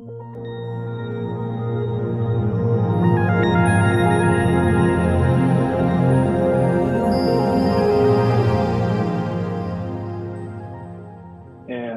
[0.00, 0.04] É,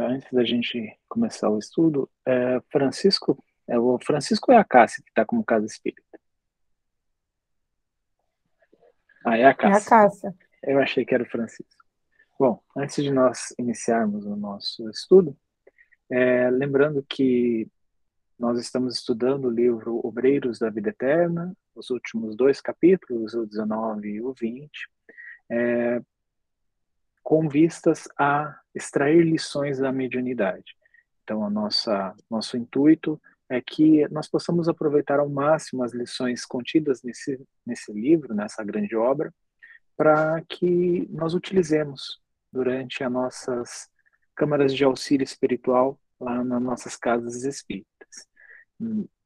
[0.07, 3.37] antes da gente começar o estudo, é, Francisco,
[3.67, 6.01] é, o Francisco é a Cássia que está como casa espírita.
[9.23, 9.77] Ah, é a Cássia.
[9.77, 10.35] É a Cássia.
[10.63, 11.85] Eu achei que era o Francisco.
[12.39, 15.37] Bom, antes de nós iniciarmos o nosso estudo,
[16.09, 17.69] é, lembrando que
[18.41, 24.09] nós estamos estudando o livro Obreiros da Vida Eterna, os últimos dois capítulos, o 19
[24.09, 24.67] e o 20,
[25.51, 26.01] é,
[27.21, 30.75] com vistas a extrair lições da mediunidade.
[31.23, 37.03] Então, a nossa nosso intuito é que nós possamos aproveitar ao máximo as lições contidas
[37.03, 39.31] nesse nesse livro, nessa grande obra,
[39.95, 42.19] para que nós utilizemos
[42.51, 43.87] durante as nossas
[44.35, 47.90] câmaras de auxílio espiritual lá nas nossas casas espíritas.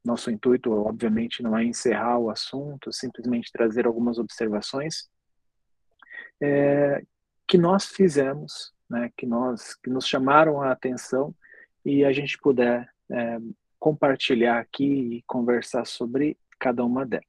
[0.03, 5.09] Nosso intuito, obviamente, não é encerrar o assunto, simplesmente trazer algumas observações
[6.41, 7.03] é,
[7.47, 11.33] que nós fizemos, né, que nós que nos chamaram a atenção
[11.83, 13.37] e a gente puder é,
[13.79, 17.25] compartilhar aqui e conversar sobre cada uma delas.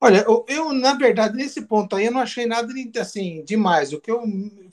[0.00, 3.92] Olha, eu, eu, na verdade nesse ponto aí eu não achei nada assim demais.
[3.92, 4.22] O que eu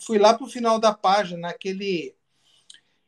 [0.06, 2.16] fui lá para o final da página, naquele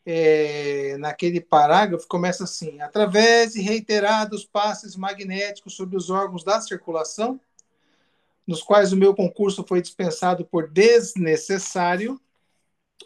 [0.06, 7.40] é, naquele parágrafo começa assim: através de reiterados passes magnéticos sobre os órgãos da circulação,
[8.46, 12.20] nos quais o meu concurso foi dispensado por desnecessário,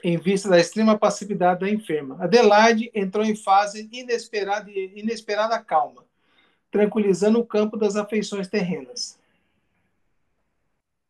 [0.03, 2.17] em vista da extrema passividade da enferma.
[2.19, 6.03] Adelaide entrou em fase inesperada, inesperada calma,
[6.71, 9.18] tranquilizando o campo das afeições terrenas.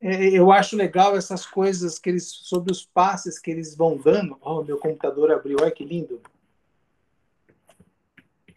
[0.01, 4.37] É, eu acho legal essas coisas que eles sobre os passes que eles vão dando.
[4.41, 6.21] Oh, meu computador abriu, olha que lindo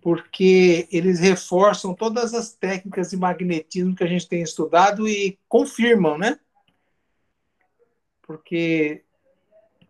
[0.02, 6.18] porque eles reforçam todas as técnicas de magnetismo que a gente tem estudado e confirmam,
[6.18, 6.40] né?
[8.20, 9.04] Porque,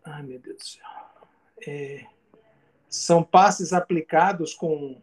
[0.05, 0.85] ai meu Deus do céu,
[1.67, 2.05] é,
[2.87, 5.01] são passes aplicados com,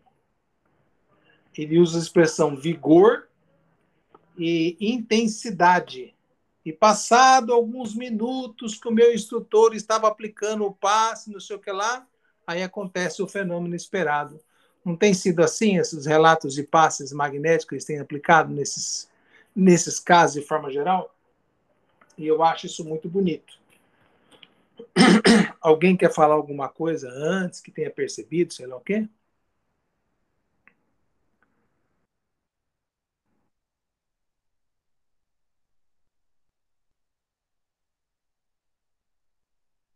[1.59, 3.28] ele usa a expressão vigor
[4.39, 6.15] e intensidade.
[6.65, 11.60] E passado alguns minutos que o meu instrutor estava aplicando o passe, não sei o
[11.60, 12.06] que lá,
[12.47, 14.41] aí acontece o fenômeno esperado
[14.84, 19.09] não tem sido assim esses relatos de passes magnéticos que eles têm aplicado nesses,
[19.54, 21.15] nesses casos de forma geral?
[22.16, 23.59] E eu acho isso muito bonito.
[25.60, 29.09] Alguém quer falar alguma coisa antes que tenha percebido, sei lá o quê?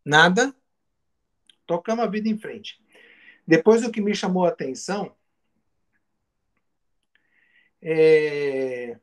[0.04, 0.54] Nada?
[1.66, 2.80] Tocamos a vida em frente.
[3.46, 5.14] Depois, o que me chamou a atenção
[7.80, 8.96] é,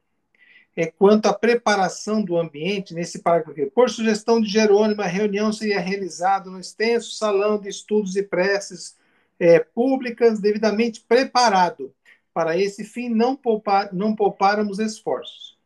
[0.76, 3.66] é quanto à preparação do ambiente nesse parágrafo aqui.
[3.68, 8.98] Por sugestão de Jerônimo, a reunião seria realizada no extenso salão de estudos e preces
[9.40, 11.94] é, públicas, devidamente preparado.
[12.34, 15.58] Para esse fim, não, poupar, não poupáramos esforços.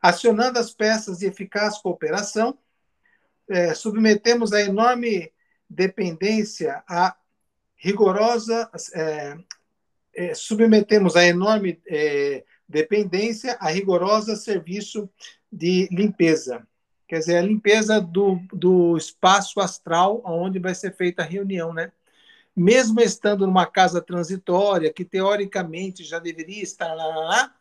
[0.00, 2.56] Acionando as peças de eficaz cooperação,
[3.48, 5.32] é, submetemos a enorme
[5.68, 7.16] dependência a
[7.76, 9.38] rigorosa, é,
[10.14, 15.08] é, submetemos a enorme é, dependência a rigorosa serviço
[15.50, 16.66] de limpeza.
[17.08, 21.92] Quer dizer, a limpeza do, do espaço astral onde vai ser feita a reunião, né?
[22.54, 27.56] Mesmo estando numa casa transitória, que teoricamente já deveria estar lá, lá, lá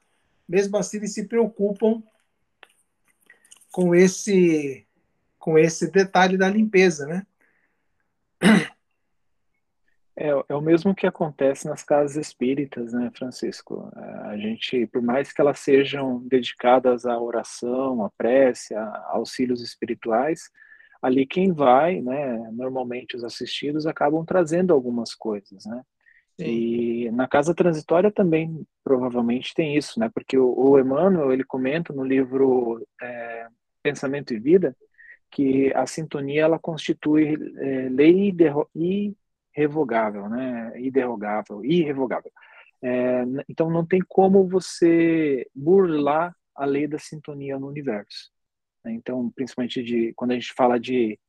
[0.48, 2.04] mesmo assim eles se preocupam
[3.72, 4.86] com esse
[5.46, 7.24] com esse detalhe da limpeza, né?
[10.18, 13.92] É, é o mesmo que acontece nas casas espíritas, né, Francisco?
[14.24, 20.50] A gente, por mais que elas sejam dedicadas à oração, à prece, a auxílios espirituais,
[21.00, 25.84] ali quem vai, né, normalmente os assistidos acabam trazendo algumas coisas, né?
[26.40, 26.46] Sim.
[26.48, 30.10] E na casa transitória também provavelmente tem isso, né?
[30.12, 33.48] Porque o, o Emmanuel ele comenta no livro é,
[33.84, 34.76] Pensamento e Vida
[35.36, 38.34] que a sintonia ela constitui é, lei
[38.74, 39.14] e
[39.54, 40.72] revogável, né?
[40.80, 42.32] Irrevogável, irrevogável.
[42.82, 48.32] É, então não tem como você burlar a lei da sintonia no universo.
[48.82, 48.94] Né?
[48.94, 51.20] Então, principalmente de quando a gente fala de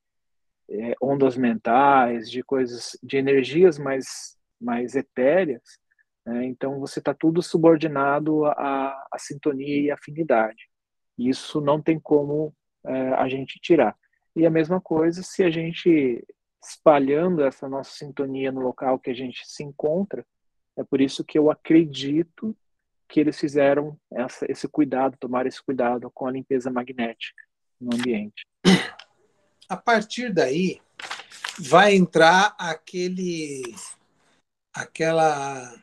[0.71, 5.81] é, ondas mentais, de coisas, de energias mais mais etéreas,
[6.25, 6.47] né?
[6.47, 10.69] então você está tudo subordinado à, à sintonia e afinidade.
[11.19, 12.55] Isso não tem como
[12.87, 13.97] é, a gente tirar.
[14.35, 16.25] E a mesma coisa se a gente
[16.63, 20.27] espalhando essa nossa sintonia no local que a gente se encontra.
[20.77, 22.57] É por isso que eu acredito
[23.09, 27.43] que eles fizeram essa, esse cuidado, tomaram esse cuidado com a limpeza magnética
[27.81, 28.45] no ambiente.
[29.69, 30.81] A partir daí,
[31.59, 33.63] vai entrar aquele
[34.75, 35.75] aquela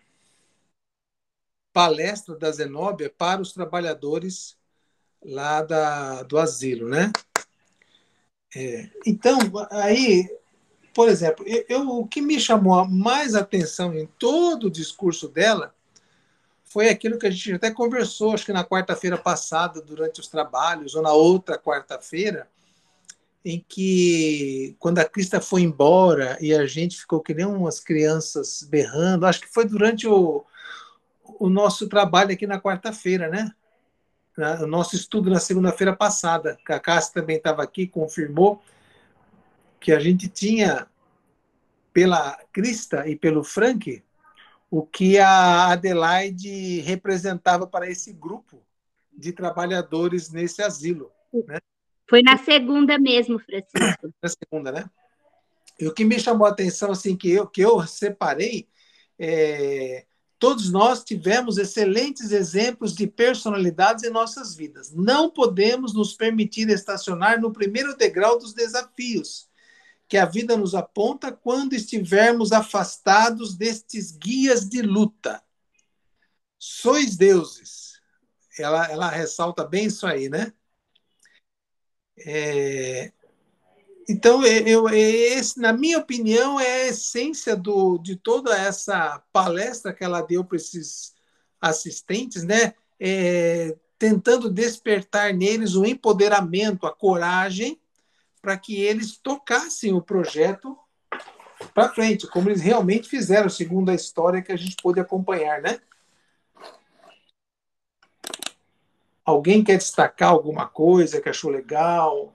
[1.71, 4.55] palestra da Zenóbia para os trabalhadores
[5.25, 7.12] lá da, do asilo, né?
[8.56, 9.40] É, então,
[9.72, 10.30] aí,
[10.94, 15.74] por exemplo, eu, eu, o que me chamou mais atenção em todo o discurso dela
[16.66, 20.96] foi aquilo que a gente até conversou, acho que na quarta-feira passada, durante os trabalhos,
[20.96, 22.48] ou na outra quarta-feira,
[23.46, 28.66] em que, quando a Crista foi embora e a gente ficou que nem umas crianças
[28.68, 30.46] berrando, acho que foi durante o,
[31.40, 33.52] o nosso trabalho aqui na quarta-feira, né?
[34.38, 36.57] O nosso estudo na segunda-feira passada.
[36.68, 38.62] A Cássia também estava aqui, confirmou
[39.80, 40.88] que a gente tinha,
[41.91, 44.03] pela Crista e pelo Frank,
[44.71, 48.63] o que a Adelaide representava para esse grupo
[49.15, 51.12] de trabalhadores nesse asilo.
[51.47, 51.59] Né?
[52.09, 54.13] Foi na segunda mesmo, Francisco.
[54.21, 54.89] Na segunda, né?
[55.79, 58.68] E o que me chamou a atenção, assim, que eu, que eu separei,
[59.19, 60.06] é,
[60.44, 64.92] todos nós tivemos excelentes exemplos de personalidades em nossas vidas.
[64.92, 69.48] Não podemos nos permitir estacionar no primeiro degrau dos desafios
[70.06, 75.42] que a vida nos aponta quando estivermos afastados destes guias de luta.
[76.60, 78.01] Sois deuses.
[78.60, 80.51] Ela, ela ressalta bem isso aí, né?
[82.18, 83.13] É,
[84.07, 90.03] então, eu, esse, na minha opinião, é a essência do, de toda essa palestra que
[90.03, 91.13] ela deu para esses
[91.61, 92.73] assistentes, né?
[93.00, 97.79] É, tentando despertar neles o empoderamento, a coragem,
[98.41, 100.77] para que eles tocassem o projeto
[101.73, 105.79] para frente, como eles realmente fizeram, segundo a história que a gente pôde acompanhar, né?
[109.23, 112.32] Alguém quer destacar alguma coisa que achou legal?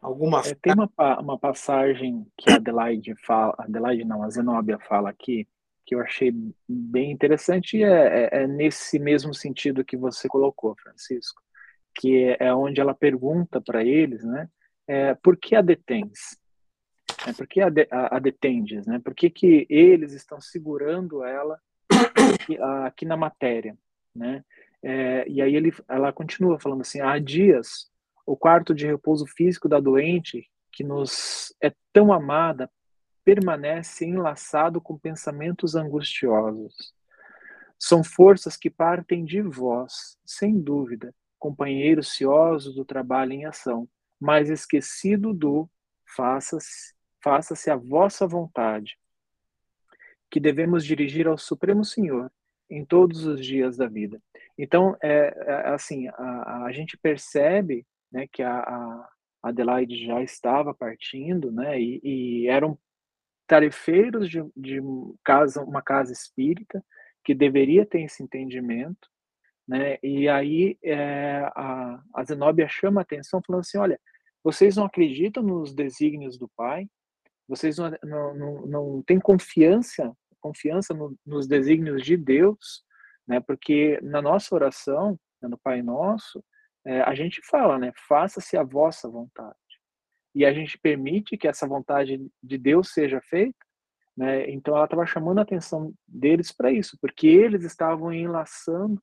[0.00, 5.10] Alguma é, tem uma, uma passagem que a Adelaide fala, Adelaide não, a Zenóbia fala
[5.10, 5.46] aqui,
[5.84, 6.32] que eu achei
[6.68, 11.42] bem interessante e é, é, é nesse mesmo sentido que você colocou, Francisco,
[11.94, 14.48] que é, é onde ela pergunta para eles, né,
[14.86, 16.40] é, por que a detens?
[17.26, 18.86] É, por que a, de, a, a detendes?
[18.86, 18.98] Né?
[18.98, 21.60] Por que, que eles estão segurando ela
[22.32, 23.76] aqui, aqui na matéria?
[24.14, 24.44] Né?
[24.82, 27.89] É, e aí ele, ela continua falando assim: há dias
[28.26, 32.70] o quarto de repouso físico da doente, que nos é tão amada,
[33.24, 36.94] permanece enlaçado com pensamentos angustiosos.
[37.78, 43.88] São forças que partem de vós, sem dúvida, companheiros ciosos do trabalho em ação,
[44.20, 45.68] mas esquecido do
[46.04, 48.98] faça-se faça a vossa vontade,
[50.30, 52.32] que devemos dirigir ao Supremo Senhor
[52.68, 54.20] em todos os dias da vida.
[54.56, 59.08] Então, é, é assim, a, a gente percebe né, que a, a
[59.42, 62.78] Adelaide já estava partindo, né, e, e eram
[63.46, 64.80] tarefeiros de, de
[65.24, 66.84] casa, uma casa espírita
[67.24, 69.08] que deveria ter esse entendimento,
[69.66, 74.00] né, e aí é, a, a chama a atenção falando assim, olha,
[74.42, 76.86] vocês não acreditam nos desígnios do Pai,
[77.48, 82.84] vocês não, não, não, não têm confiança, confiança no, nos desígnios de Deus,
[83.26, 86.42] né, porque na nossa oração, né, no Pai Nosso,
[86.84, 87.92] é, a gente fala, né?
[88.08, 89.56] Faça-se a vossa vontade.
[90.34, 93.58] E a gente permite que essa vontade de Deus seja feita,
[94.16, 94.48] né?
[94.50, 99.02] Então ela estava chamando a atenção deles para isso, porque eles estavam enlaçando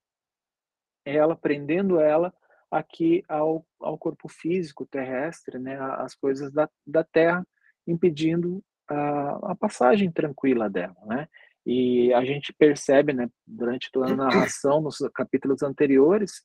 [1.05, 2.33] ela, prendendo ela
[2.69, 5.77] aqui ao, ao corpo físico terrestre, né?
[5.79, 7.45] As coisas da, da Terra,
[7.85, 11.27] impedindo a, a passagem tranquila dela, né?
[11.65, 16.41] E a gente percebe, né, durante toda a narração, nos capítulos anteriores,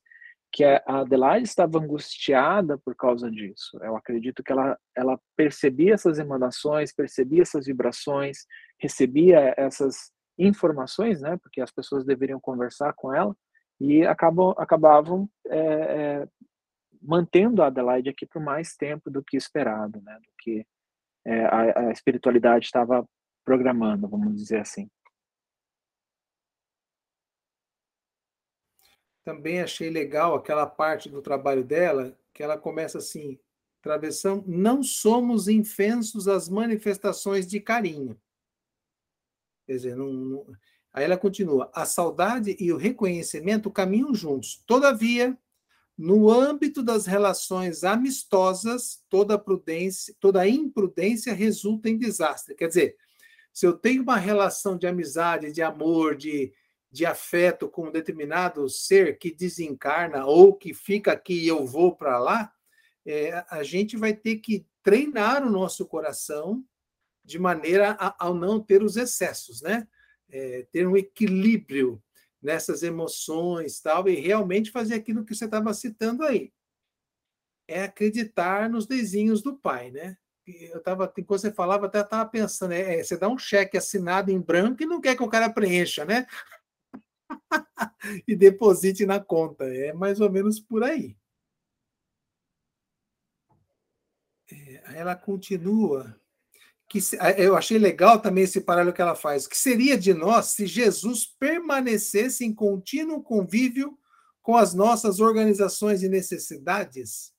[0.53, 3.79] que a Adelaide estava angustiada por causa disso.
[3.83, 8.47] Eu acredito que ela, ela percebia essas emanações, percebia essas vibrações,
[8.79, 11.39] recebia essas informações, né?
[11.43, 13.35] Porque as pessoas deveriam conversar com ela
[13.81, 16.29] e acabam, acabavam é, é,
[17.01, 20.15] mantendo a Adelaide aqui por mais tempo do que esperado, né?
[20.17, 20.67] Do que
[21.27, 23.07] é, a, a espiritualidade estava
[23.45, 24.89] programando, vamos dizer assim.
[29.25, 33.39] Também achei legal aquela parte do trabalho dela, que ela começa assim:
[33.81, 38.19] travessão, não somos infensos às manifestações de carinho.
[39.67, 40.47] Quer dizer, não, não...
[40.93, 44.63] aí ela continua: a saudade e o reconhecimento caminham juntos.
[44.67, 45.39] Todavia,
[45.97, 52.55] No âmbito das relações amistosas, toda prudência, toda imprudência resulta em desastre.
[52.55, 52.97] Quer dizer,
[53.53, 56.53] se eu tenho uma relação de amizade, de amor, de,
[56.93, 61.97] de afeto com um determinado ser que desencarna ou que fica aqui e eu vou
[61.97, 62.53] para lá,
[63.07, 66.63] é, a gente vai ter que treinar o nosso coração
[67.25, 69.89] de maneira a, não ter os excessos, né?
[70.29, 72.03] É, ter um equilíbrio
[72.41, 76.53] nessas emoções tal e realmente fazer aquilo que você estava citando aí.
[77.67, 80.17] É acreditar nos desenhos do pai, né?
[80.47, 84.31] Eu estava, enquanto você falava, até estava pensando, é, é, você dá um cheque assinado
[84.31, 86.27] em branco e não quer que o cara preencha, né?
[88.27, 89.65] e deposite na conta.
[89.65, 91.17] É mais ou menos por aí.
[94.51, 96.21] É, ela continua
[96.93, 96.99] que
[97.39, 99.47] eu achei legal também esse paralelo que ela faz.
[99.47, 103.99] Que seria de nós se Jesus permanecesse em contínuo convívio
[104.43, 107.33] com as nossas organizações e necessidades?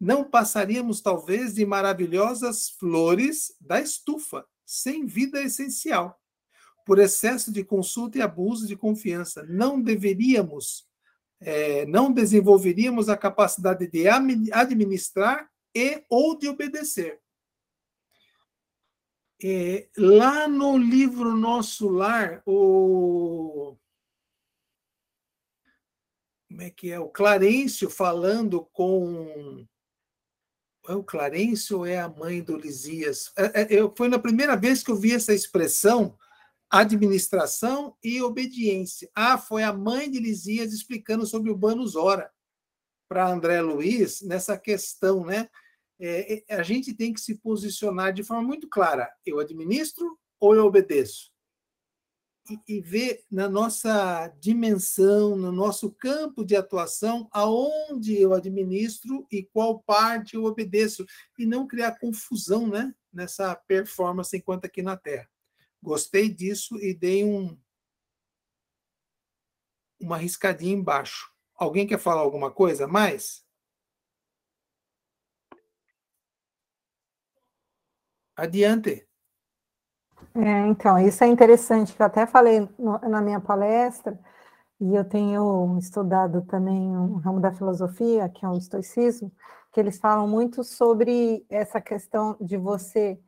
[0.00, 6.18] Não passaríamos, talvez, de maravilhosas flores da estufa, sem vida essencial.
[6.88, 10.88] Por excesso de consulta e abuso de confiança, não deveríamos,
[11.38, 17.20] é, não desenvolveríamos a capacidade de administrar e ou de obedecer
[19.42, 23.76] é, lá no livro Nosso Lar, o.
[26.48, 26.98] Como é que é?
[26.98, 29.66] O Clarencio falando com.
[30.88, 33.30] É o Clarencio ou é a mãe do Lisias?
[33.36, 36.18] É, é, eu, foi na primeira vez que eu vi essa expressão,
[36.70, 39.10] administração e obediência.
[39.14, 42.30] Ah, foi a mãe de Lisias explicando sobre o Banus Ora
[43.08, 45.48] para André Luiz nessa questão, né?
[45.98, 50.54] é, é, a gente tem que se posicionar de forma muito clara: eu administro ou
[50.54, 51.32] eu obedeço?
[52.48, 59.42] E, e ver na nossa dimensão, no nosso campo de atuação, aonde eu administro e
[59.42, 61.04] qual parte eu obedeço,
[61.38, 65.28] e não criar confusão né, nessa performance enquanto aqui na Terra.
[65.82, 67.58] Gostei disso e dei um,
[70.00, 71.32] uma riscadinha embaixo.
[71.54, 73.44] Alguém quer falar alguma coisa mais?
[78.36, 79.08] Adiante.
[80.34, 84.18] É, então, isso é interessante, que eu até falei no, na minha palestra,
[84.80, 89.32] e eu tenho estudado também um ramo da filosofia, que é o estoicismo,
[89.72, 93.20] que eles falam muito sobre essa questão de você,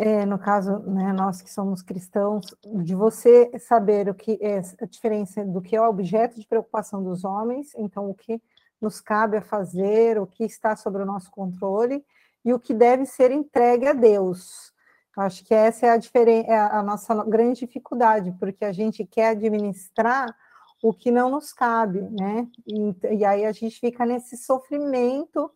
[0.00, 2.46] é, no caso, né, nós que somos cristãos,
[2.84, 7.02] de você saber o que é a diferença do que é o objeto de preocupação
[7.02, 8.40] dos homens, então o que
[8.80, 12.04] nos cabe a fazer, o que está sob o nosso controle,
[12.44, 14.72] e o que deve ser entregue a Deus.
[15.16, 19.30] Acho que essa é a, diferença, é a nossa grande dificuldade, porque a gente quer
[19.30, 20.32] administrar
[20.80, 22.46] o que não nos cabe, né?
[22.64, 25.50] E, e aí a gente fica nesse sofrimento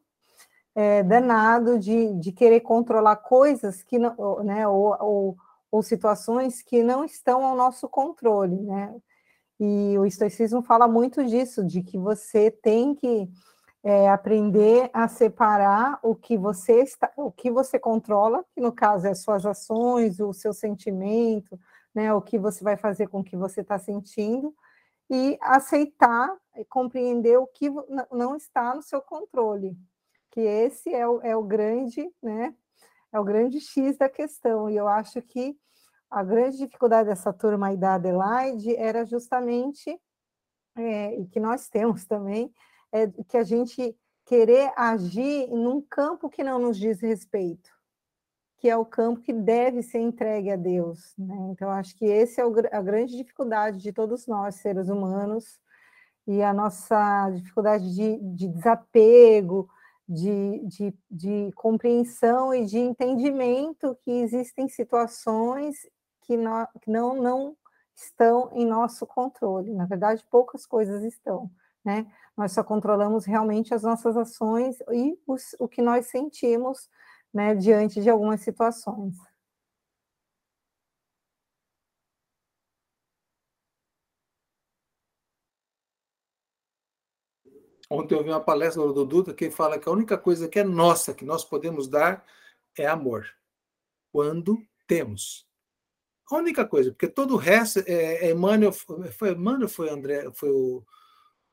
[0.75, 4.67] é, danado de, de querer controlar coisas que não, né?
[4.67, 5.37] Ou, ou,
[5.71, 8.95] ou situações que não estão ao nosso controle, né?
[9.61, 13.29] E o estoicismo fala muito disso, de que você tem que
[13.85, 19.09] é aprender a separar o que você está, o que você controla, que no caso
[19.09, 21.59] é as suas ações, o seu sentimento,
[21.93, 24.55] né, o que você vai fazer com o que você está sentindo,
[25.11, 27.69] e aceitar e compreender o que
[28.13, 29.77] não está no seu controle,
[30.33, 32.55] que esse é o, é o grande, né,
[33.13, 35.57] é o grande X da questão, e eu acho que
[36.11, 39.99] a grande dificuldade dessa turma aí da Adelaide era justamente,
[40.77, 42.53] é, e que nós temos também,
[42.91, 47.71] é, que a gente querer agir num campo que não nos diz respeito,
[48.59, 51.15] que é o campo que deve ser entregue a Deus.
[51.19, 51.37] Né?
[51.51, 55.61] Então, acho que esse é o, a grande dificuldade de todos nós, seres humanos,
[56.27, 59.69] e a nossa dificuldade de, de desapego,
[60.09, 65.77] de, de, de, compreensão e de entendimento que existem situações
[66.23, 67.57] que não, que não, não
[67.95, 69.73] estão em nosso controle.
[69.73, 71.51] Na verdade, poucas coisas estão
[71.85, 72.07] né?
[72.37, 76.89] Nós só controlamos realmente as nossas ações e os, o que nós sentimos,
[77.33, 79.17] né, diante de algumas situações.
[87.93, 90.65] Ontem eu ouvi uma palestra do Duda que fala que a única coisa que é
[90.65, 92.25] nossa, que nós podemos dar,
[92.79, 93.27] é amor.
[94.11, 95.47] Quando temos.
[96.31, 100.51] A única coisa, porque todo o resto, é, é Emmanuel, foi Emmanuel foi André, foi
[100.51, 100.83] o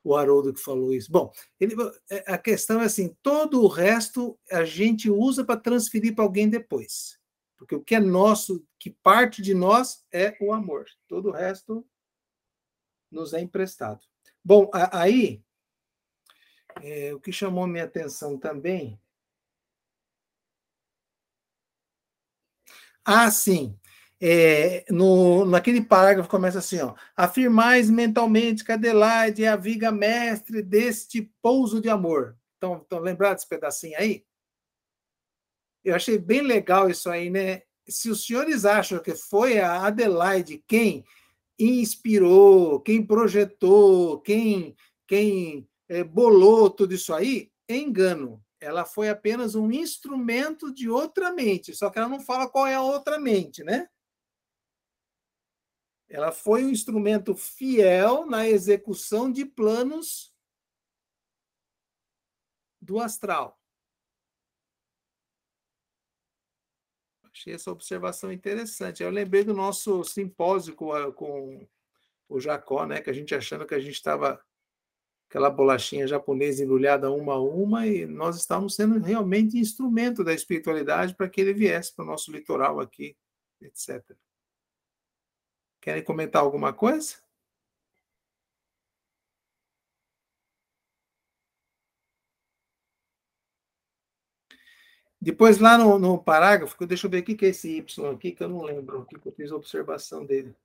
[0.02, 1.12] o Haroldo que falou isso.
[1.12, 1.30] Bom,
[1.60, 1.76] ele,
[2.10, 6.50] é, a questão é assim: todo o resto a gente usa para transferir para alguém
[6.50, 7.20] depois.
[7.58, 10.86] Porque o que é nosso, que parte de nós, é o amor.
[11.08, 11.86] Todo o resto
[13.12, 14.00] nos é emprestado.
[14.44, 15.44] Bom, aí
[16.84, 19.00] É, o que chamou minha atenção também.
[23.06, 23.78] Ah, sim.
[24.22, 30.62] É, no, naquele parágrafo começa assim: ó, afirmais mentalmente que Adelaide é a viga mestre
[30.62, 32.38] deste pouso de amor.
[32.58, 34.26] Então, lembrados desse pedacinho aí?
[35.84, 37.62] Eu achei bem legal isso aí, né?
[37.88, 41.06] Se os senhores acham que foi a Adelaide quem
[41.58, 44.76] inspirou, quem projetou, quem,
[45.08, 48.46] quem é, bolou tudo isso aí, é engano.
[48.62, 52.76] Ela foi apenas um instrumento de outra mente, só que ela não fala qual é
[52.76, 53.90] a outra mente, né?
[56.08, 60.34] Ela foi um instrumento fiel na execução de planos
[62.82, 63.60] do astral.
[67.32, 69.04] Achei essa observação interessante.
[69.04, 71.68] Eu lembrei do nosso simpósio com, a, com
[72.28, 73.02] o Jacó, né?
[73.02, 74.44] Que a gente achando que a gente estava
[75.30, 81.16] aquela bolachinha japonesa embrulhada uma a uma, e nós estávamos sendo realmente instrumento da espiritualidade
[81.16, 83.16] para que ele viesse para o nosso litoral aqui,
[83.62, 84.04] etc.
[85.82, 87.18] Querem comentar alguma coisa?
[95.22, 98.44] Depois, lá no, no parágrafo, deixa eu ver o que é esse Y aqui, que
[98.44, 100.56] eu não lembro, que eu fiz a observação dele.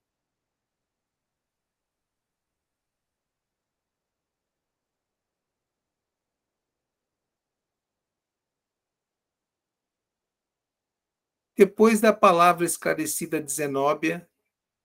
[11.56, 14.28] Depois da palavra esclarecida de Zenóbia,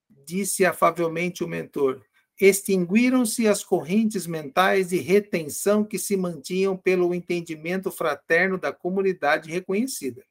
[0.07, 2.05] disse afavelmente o mentor:
[2.39, 10.23] extinguiram-se as correntes mentais de retenção que se mantinham pelo entendimento fraterno da comunidade reconhecida.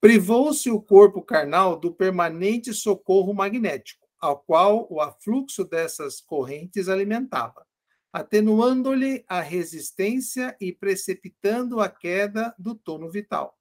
[0.00, 7.66] Privou-se o corpo carnal do permanente socorro magnético, ao qual o afluxo dessas correntes alimentava,
[8.12, 13.58] atenuando-lhe a resistência e precipitando a queda do tono vital.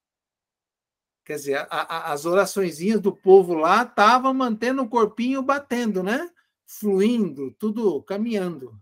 [1.26, 6.30] Quer dizer, a, a, as oraçõezinhas do povo lá estavam mantendo o corpinho batendo, né?
[6.68, 8.80] Fluindo, tudo caminhando.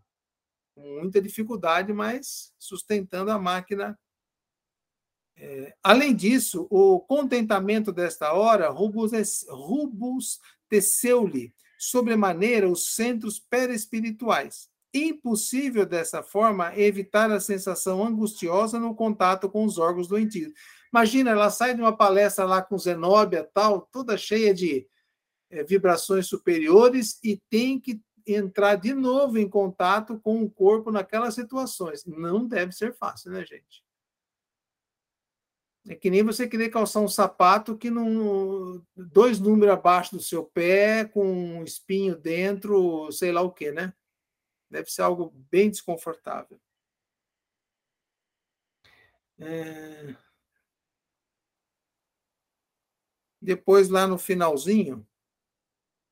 [0.76, 3.98] Com muita dificuldade, mas sustentando a máquina.
[5.38, 14.70] É, além disso, o contentamento desta hora robusteceu-lhe sobremaneira os centros perespirituais.
[14.94, 20.52] Impossível, dessa forma, evitar a sensação angustiosa no contato com os órgãos doentios.
[20.94, 24.88] Imagina, ela sai de uma palestra lá com Zenóbia, tal, toda cheia de
[25.50, 31.34] é, vibrações superiores e tem que entrar de novo em contato com o corpo naquelas
[31.34, 32.06] situações.
[32.06, 33.84] Não deve ser fácil, né, gente?
[35.88, 40.46] É que nem você querer calçar um sapato que não dois números abaixo do seu
[40.46, 43.94] pé, com um espinho dentro, sei lá o que, né?
[44.70, 46.62] Deve ser algo bem desconfortável.
[49.40, 50.16] É...
[53.44, 55.06] Depois, lá no finalzinho,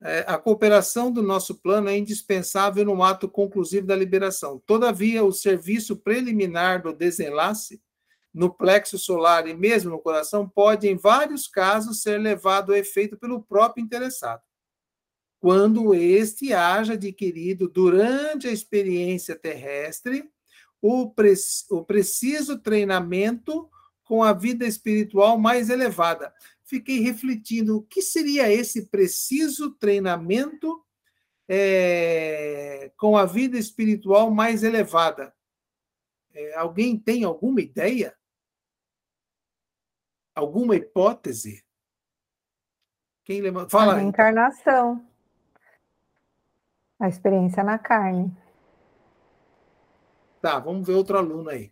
[0.04, 4.62] é, a cooperação do nosso plano é indispensável no ato conclusivo da liberação.
[4.66, 7.82] Todavia, o serviço preliminar do desenlace
[8.34, 13.18] no plexo solar e mesmo no coração pode, em vários casos, ser levado a efeito
[13.18, 14.42] pelo próprio interessado,
[15.40, 20.30] quando este haja adquirido durante a experiência terrestre
[20.82, 21.34] o, pre
[21.70, 23.70] o preciso treinamento
[24.04, 26.34] com a vida espiritual mais elevada,
[26.72, 30.82] fiquei refletindo o que seria esse preciso treinamento
[31.46, 35.36] é, com a vida espiritual mais elevada.
[36.34, 38.18] É, alguém tem alguma ideia?
[40.34, 41.62] Alguma hipótese?
[43.26, 43.70] Quem levanta?
[43.70, 43.96] Fala.
[43.96, 45.06] A reencarnação.
[46.98, 48.32] A experiência na carne.
[50.42, 51.70] Tá, vamos ver outro aluno aí.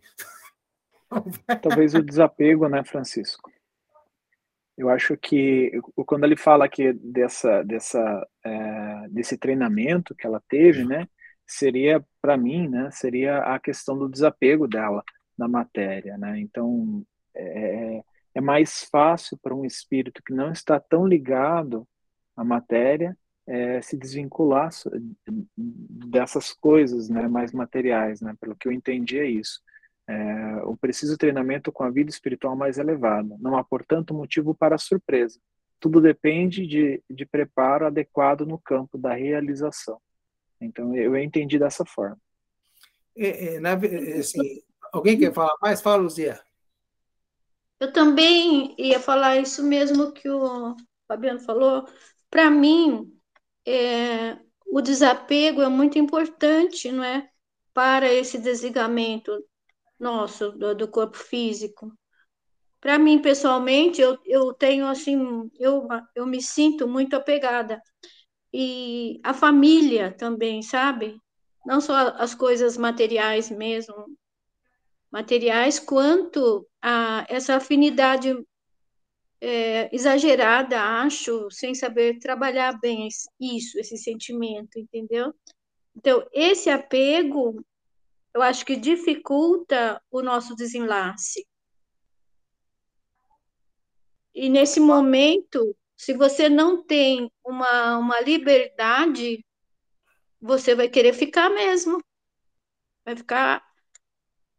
[1.62, 3.49] Talvez o desapego, né, Francisco?
[4.80, 5.70] Eu acho que
[6.06, 11.06] quando ele fala aqui dessa, dessa, é, desse treinamento que ela teve, né,
[11.46, 15.04] seria para mim, né, seria a questão do desapego dela
[15.36, 16.40] da matéria, né.
[16.40, 18.02] Então é, é,
[18.36, 21.86] é mais fácil para um espírito que não está tão ligado
[22.34, 23.14] à matéria
[23.46, 24.70] é, se desvincular
[25.68, 28.34] dessas coisas, né, mais materiais, né.
[28.40, 29.60] Pelo que eu entendi é isso
[30.08, 33.36] é, o preciso treinamento com a vida espiritual mais elevada.
[33.40, 35.40] Não há, portanto, motivo para surpresa.
[35.78, 40.00] Tudo depende de, de preparo adequado no campo da realização.
[40.60, 42.18] Então, eu entendi dessa forma.
[43.16, 45.80] É, é, na, é, assim, alguém quer falar mais?
[45.80, 46.40] Fala, Luzia.
[47.78, 50.76] Eu também ia falar isso mesmo que o
[51.08, 51.86] Fabiano falou.
[52.28, 53.10] Para mim,
[53.66, 57.28] é, o desapego é muito importante, não é?
[57.72, 59.32] Para esse desligamento
[60.00, 61.92] nosso, do, do corpo físico.
[62.80, 67.80] Para mim, pessoalmente, eu, eu tenho assim, eu, eu me sinto muito apegada.
[68.52, 71.20] E a família também, sabe?
[71.64, 74.06] Não só as coisas materiais mesmo,
[75.10, 78.34] materiais, quanto a essa afinidade
[79.40, 83.08] é, exagerada, acho, sem saber trabalhar bem
[83.40, 85.34] isso, esse sentimento, entendeu?
[85.96, 87.64] Então, esse apego,
[88.34, 91.46] eu acho que dificulta o nosso desenlace.
[94.34, 99.44] E nesse momento, se você não tem uma, uma liberdade,
[100.40, 102.02] você vai querer ficar mesmo.
[103.04, 103.62] Vai ficar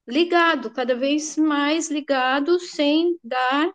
[0.08, 3.72] ligado, cada vez mais ligado, sem dar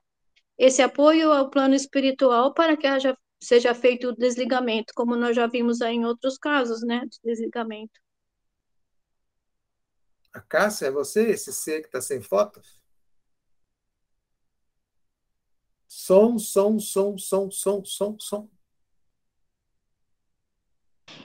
[0.58, 5.46] esse apoio ao plano espiritual para que haja, seja feito o desligamento, como nós já
[5.46, 8.05] vimos em outros casos, né, de desligamento.
[10.36, 12.78] A Cássia, é você, esse ser que está sem fotos?
[15.88, 18.50] Som, som, som, som, som, som, som.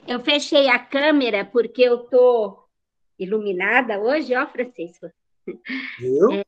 [0.08, 2.66] Eu fechei a câmera porque eu tô
[3.18, 5.10] iluminada hoje, ó, Francisco.
[5.98, 6.32] Viu?
[6.32, 6.44] É,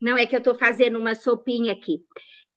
[0.00, 2.02] não, é que eu estou fazendo uma sopinha aqui.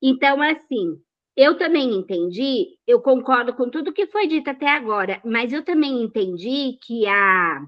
[0.02, 1.04] Então, assim,
[1.36, 6.02] eu também entendi, eu concordo com tudo que foi dito até agora, mas eu também
[6.02, 7.68] entendi que a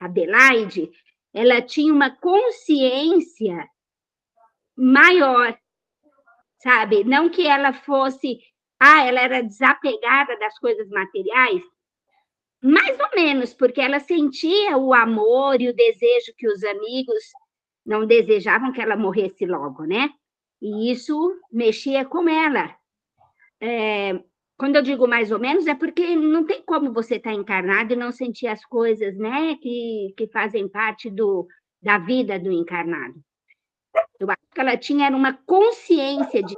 [0.00, 0.90] Adelaide,
[1.32, 3.68] ela tinha uma consciência
[4.76, 5.56] maior,
[6.62, 7.04] sabe?
[7.04, 8.40] Não que ela fosse,
[8.78, 11.62] ah, ela era desapegada das coisas materiais,
[12.62, 17.24] mais ou menos, porque ela sentia o amor e o desejo que os amigos
[17.84, 20.10] não desejavam que ela morresse logo, né?
[20.60, 22.76] E isso mexia com ela.
[23.60, 24.22] É,
[24.60, 27.94] quando eu digo mais ou menos, é porque não tem como você estar tá encarnado
[27.94, 31.48] e não sentir as coisas, né, que, que fazem parte do,
[31.82, 33.18] da vida do encarnado.
[34.20, 36.54] Eu acho que ela tinha uma consciência de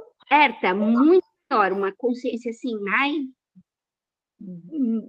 [0.75, 3.15] muito maior, uma consciência assim mais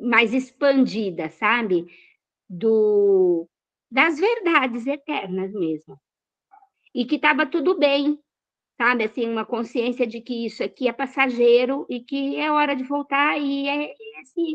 [0.01, 1.87] mais expandida, sabe?
[2.49, 3.49] Do
[3.91, 5.99] das verdades eternas mesmo
[6.95, 8.21] e que estava tudo bem,
[8.77, 9.05] sabe?
[9.05, 13.39] Assim, uma consciência de que isso aqui é passageiro e que é hora de voltar
[13.39, 14.55] e é, é assim,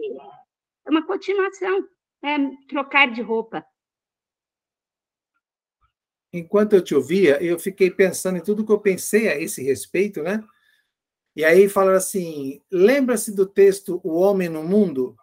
[0.86, 1.88] é uma continuação,
[2.24, 3.66] é trocar de roupa.
[6.32, 10.22] Enquanto eu te ouvia, eu fiquei pensando em tudo que eu pensei a esse respeito,
[10.22, 10.44] né?
[11.36, 15.18] E aí falaram assim: lembra-se do texto O Homem no Mundo?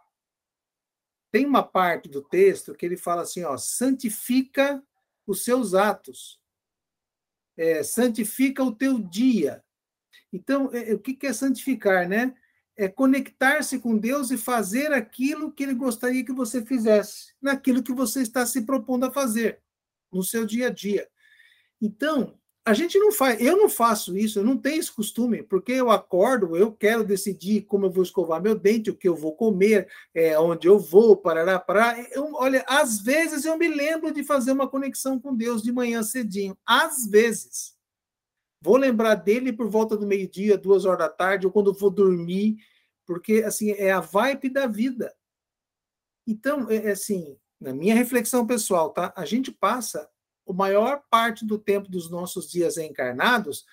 [1.31, 4.83] Tem uma parte do texto que ele fala assim: ó, santifica
[5.27, 6.41] os seus atos
[7.57, 9.63] é, santifica o teu dia.
[10.33, 12.35] Então, é, o que é santificar, né?
[12.77, 17.93] É conectar-se com Deus e fazer aquilo que Ele gostaria que você fizesse, naquilo que
[17.93, 19.61] você está se propondo a fazer,
[20.13, 21.09] no seu dia a dia.
[21.81, 25.71] Então, a gente não faz, eu não faço isso, eu não tenho esse costume, porque
[25.71, 29.37] eu acordo, eu quero decidir como eu vou escovar meu dente, o que eu vou
[29.37, 31.97] comer, é, onde eu vou, parará, parará.
[32.35, 36.59] Olha, às vezes eu me lembro de fazer uma conexão com Deus de manhã cedinho,
[36.67, 37.77] às vezes.
[38.61, 42.57] Vou lembrar dele por volta do meio-dia, duas horas da tarde, ou quando vou dormir,
[43.07, 45.15] porque assim é a vibe da vida.
[46.27, 49.15] Então, é, é assim, na minha reflexão pessoal, tá?
[49.17, 50.11] A gente passa
[50.49, 53.65] a maior parte do tempo dos nossos dias encarnados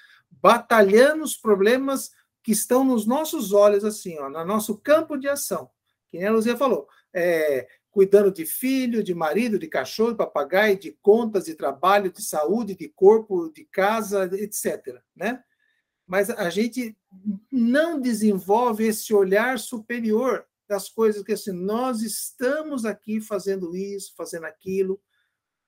[0.42, 2.12] batalhando os problemas
[2.44, 5.70] que estão nos nossos olhos, assim, ó, no nosso campo de ação.
[6.10, 10.78] Que nem a Luzia falou, é, cuidando de filho, de marido, de cachorro, de papagaio,
[10.78, 15.00] de contas, de trabalho, de saúde, de corpo, de casa, etc.
[15.16, 15.42] Né?
[16.06, 16.98] Mas a gente
[17.52, 24.46] não desenvolve esse olhar superior das coisas que assim, nós estamos aqui fazendo isso, fazendo
[24.46, 25.00] aquilo,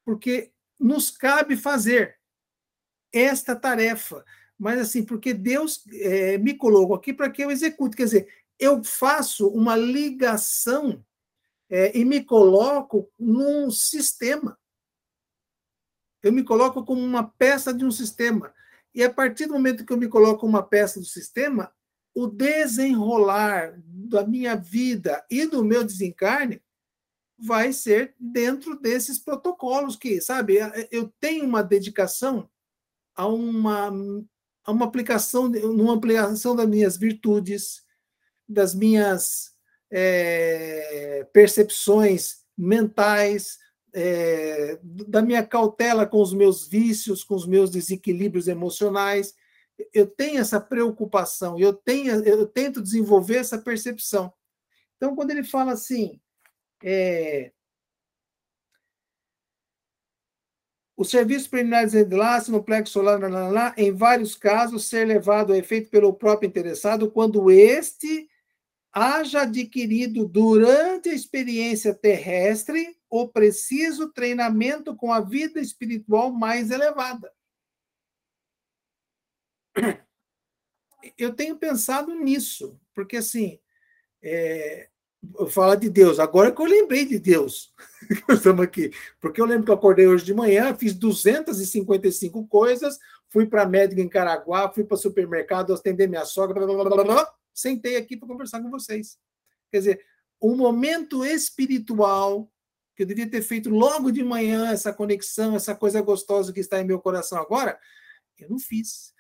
[0.04, 2.18] porque nos cabe fazer
[3.12, 4.24] esta tarefa.
[4.58, 7.96] Mas assim, porque Deus é, me colocou aqui para que eu execute.
[7.96, 11.04] Quer dizer, eu faço uma ligação
[11.70, 14.58] é, e me coloco num sistema.
[16.24, 18.54] Eu me coloco como uma peça de um sistema.
[18.94, 21.72] E a partir do momento que eu me coloco uma peça do sistema,
[22.14, 26.62] o desenrolar da minha vida e do meu desencarne
[27.38, 30.58] vai ser dentro desses protocolos que, sabe,
[30.92, 32.50] eu tenho uma dedicação
[33.16, 33.92] a uma,
[34.64, 37.84] a uma aplicação, numa ampliação das minhas virtudes,
[38.48, 39.54] das minhas
[39.92, 43.58] é, percepções mentais,
[43.94, 49.34] é, da minha cautela com os meus vícios, com os meus desequilíbrios emocionais.
[49.94, 54.34] Eu tenho essa preocupação, eu tenho, eu tento desenvolver essa percepção.
[54.98, 56.20] Então, quando ele fala assim,
[56.84, 57.52] é,
[60.98, 65.06] o serviço preliminar de enlace no plexo solar, lá, lá, lá, em vários casos, ser
[65.06, 68.30] levado a efeito pelo próprio interessado quando este
[68.94, 77.30] haja adquirido durante a experiência terrestre o preciso treinamento com a vida espiritual mais elevada.
[81.18, 83.60] Eu tenho pensado nisso, porque assim,
[84.24, 84.90] é,
[85.50, 87.74] falar de Deus, agora que eu lembrei de Deus,
[88.30, 92.98] estamos aqui, porque eu lembro que eu acordei hoje de manhã, fiz 255 coisas,
[93.30, 97.04] fui para a médica em Caraguá, fui para o supermercado atender minha sogra, blá, blá,
[97.04, 99.18] blá, sentei aqui para conversar com vocês.
[99.72, 100.06] Quer dizer,
[100.42, 102.52] um momento espiritual
[102.96, 106.80] que eu devia ter feito logo de manhã, essa conexão, essa coisa gostosa que está
[106.80, 107.78] em meu coração agora,
[108.38, 109.14] eu não fiz.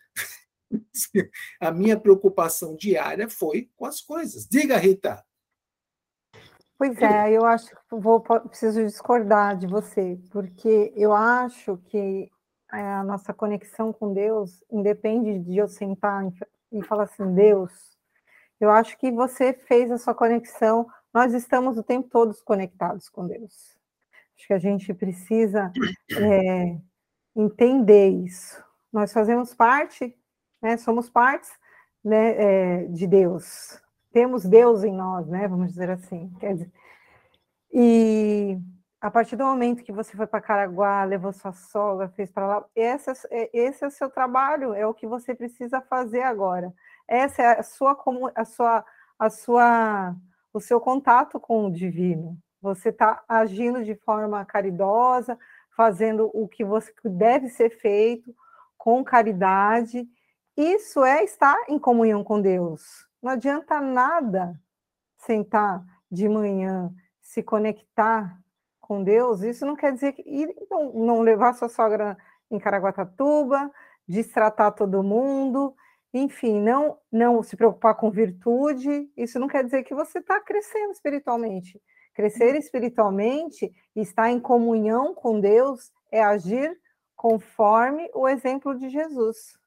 [1.59, 4.47] A minha preocupação diária foi com as coisas.
[4.47, 5.23] Diga, Rita.
[6.77, 12.29] Pois é, eu acho que vou preciso discordar de você, porque eu acho que
[12.69, 16.23] a nossa conexão com Deus independe de eu sentar
[16.71, 17.71] e falar assim, Deus,
[18.59, 20.87] eu acho que você fez a sua conexão.
[21.13, 23.77] Nós estamos o tempo todo conectados com Deus.
[24.37, 25.71] Acho que a gente precisa
[26.11, 26.77] é,
[27.35, 28.61] entender isso.
[28.91, 30.13] Nós fazemos parte,
[30.61, 31.51] né, somos partes
[32.03, 32.35] né,
[32.81, 33.79] é, de Deus.
[34.15, 35.45] Temos Deus em nós, né?
[35.45, 36.31] Vamos dizer assim.
[36.39, 36.71] Dizer,
[37.69, 38.57] e
[39.01, 42.65] a partir do momento que você foi para Caraguá, levou sua sogra, fez para lá,
[42.73, 46.73] esse, é, esse é o seu trabalho, é o que você precisa fazer agora.
[47.05, 48.01] Essa é a sua,
[48.33, 48.85] a sua,
[49.19, 50.15] a sua,
[50.53, 52.37] o seu contato com o divino.
[52.61, 55.37] Você está agindo de forma caridosa,
[55.75, 58.33] fazendo o que você deve ser feito
[58.77, 60.07] com caridade.
[60.55, 63.05] Isso é estar em comunhão com Deus.
[63.25, 64.53] Não adianta nada
[65.17, 68.39] sentar de manhã, se conectar
[68.79, 69.41] com Deus.
[69.41, 72.15] Isso não quer dizer que e não, não levar sua sogra
[72.51, 73.71] em Caraguatatuba,
[74.07, 75.75] destratar todo mundo,
[76.13, 80.91] enfim, não, não se preocupar com virtude, isso não quer dizer que você está crescendo
[80.91, 81.81] espiritualmente.
[82.13, 82.59] Crescer uhum.
[82.59, 86.79] espiritualmente estar em comunhão com Deus é agir
[87.15, 89.57] conforme o exemplo de Jesus,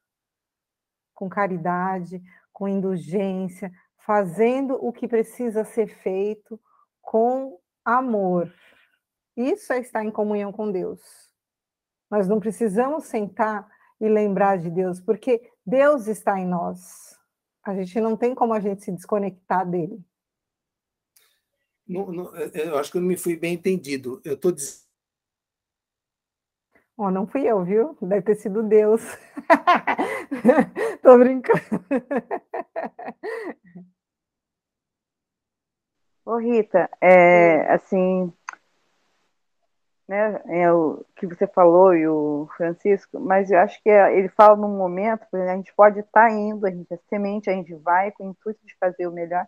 [1.13, 2.21] com caridade,
[2.59, 3.71] com indulgência,
[4.05, 6.59] fazendo o que precisa ser feito
[7.01, 8.53] com amor.
[9.37, 10.99] Isso é estar em comunhão com Deus.
[12.11, 13.65] Nós não precisamos sentar
[14.01, 17.17] e lembrar de Deus, porque Deus está em nós.
[17.63, 19.97] A gente não tem como a gente se desconectar dele.
[21.87, 24.21] Não, não, eu acho que eu não me fui bem entendido.
[24.25, 24.88] Eu estou dizendo.
[27.01, 27.97] Oh, não fui eu, viu?
[28.01, 29.01] Deve ter sido Deus.
[31.01, 31.61] Tô brincando.
[36.25, 38.33] Ô, Rita, é, assim,
[40.09, 44.27] né, é o que você falou e o Francisco, mas eu acho que é, ele
[44.27, 47.73] fala num momento, a gente pode estar tá indo, a gente é semente, a gente
[47.75, 49.47] vai com o intuito de fazer o melhor,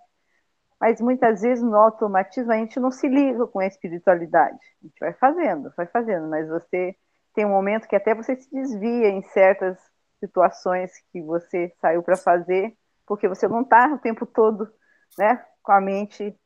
[0.79, 4.57] mas muitas vezes no automatismo a gente não se liga com a espiritualidade.
[4.81, 6.95] A gente vai fazendo, vai fazendo, mas você
[7.33, 9.77] tem um momento que até você se desvia em certas
[10.19, 14.71] situações que você saiu para fazer, porque você não está o tempo todo
[15.17, 16.37] né, com a mente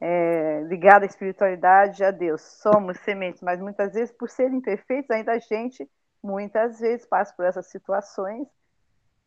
[0.00, 2.42] é, ligada à espiritualidade, a Deus.
[2.42, 5.88] Somos sementes, mas muitas vezes, por serem imperfeitos, ainda a gente,
[6.22, 8.46] muitas vezes, passa por essas situações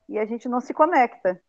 [0.07, 1.41] e a gente não se conecta.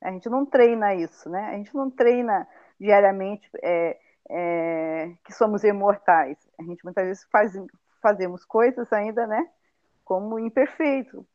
[0.00, 1.46] A gente não treina isso, né?
[1.46, 2.46] A gente não treina
[2.78, 3.98] diariamente é,
[4.30, 6.36] é, que somos imortais.
[6.58, 7.54] A gente muitas vezes faz,
[8.00, 9.48] fazemos coisas ainda, né?
[10.04, 11.26] Como imperfeito,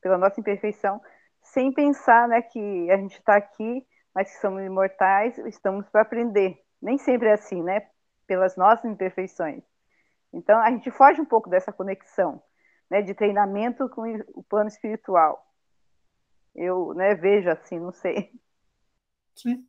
[0.00, 1.00] pela nossa imperfeição,
[1.42, 6.62] sem pensar, né, que a gente está aqui, mas que somos imortais, estamos para aprender.
[6.80, 7.88] Nem sempre é assim, né?
[8.26, 9.62] Pelas nossas imperfeições.
[10.32, 12.42] Então, a gente foge um pouco dessa conexão,
[12.90, 14.02] né, de treinamento com
[14.34, 15.44] o plano espiritual.
[16.54, 18.30] Eu, né, vejo assim, não sei.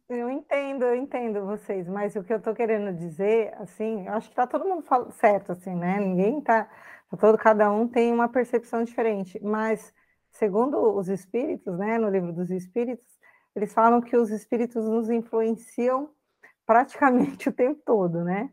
[0.09, 4.27] Eu entendo, eu entendo vocês, mas o que eu estou querendo dizer, assim, eu acho
[4.27, 5.99] que está todo mundo certo, assim, né?
[5.99, 6.65] Ninguém está,
[7.09, 9.93] tá todo, cada um tem uma percepção diferente, mas
[10.31, 13.07] segundo os espíritos, né, no livro dos espíritos,
[13.55, 16.09] eles falam que os espíritos nos influenciam
[16.65, 18.49] praticamente o tempo todo, né?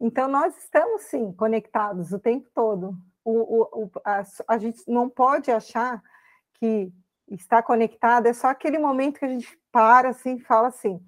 [0.00, 2.96] Então, nós estamos, sim, conectados o tempo todo.
[3.22, 6.02] O, o, o a, a, gente não pode achar
[6.54, 6.90] que
[7.30, 11.00] estar conectado é só aquele momento que a gente para assim e fala assim: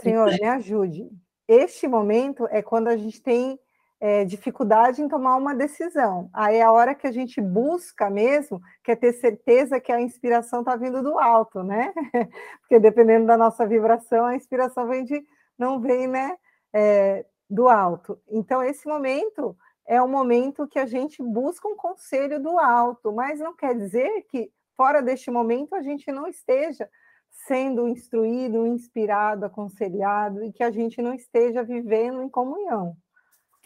[0.00, 1.08] Senhor, me ajude.
[1.46, 3.58] Este momento é quando a gente tem
[4.00, 6.28] é, dificuldade em tomar uma decisão.
[6.32, 10.60] Aí é a hora que a gente busca mesmo, quer ter certeza que a inspiração
[10.60, 11.92] está vindo do alto, né?
[12.60, 15.24] Porque dependendo da nossa vibração, a inspiração vem de
[15.58, 16.36] não vem né,
[16.72, 18.20] é, do alto.
[18.28, 23.40] Então, esse momento é o momento que a gente busca um conselho do alto, mas
[23.40, 26.88] não quer dizer que fora deste momento a gente não esteja
[27.30, 32.96] sendo instruído, inspirado, aconselhado e que a gente não esteja vivendo em comunhão,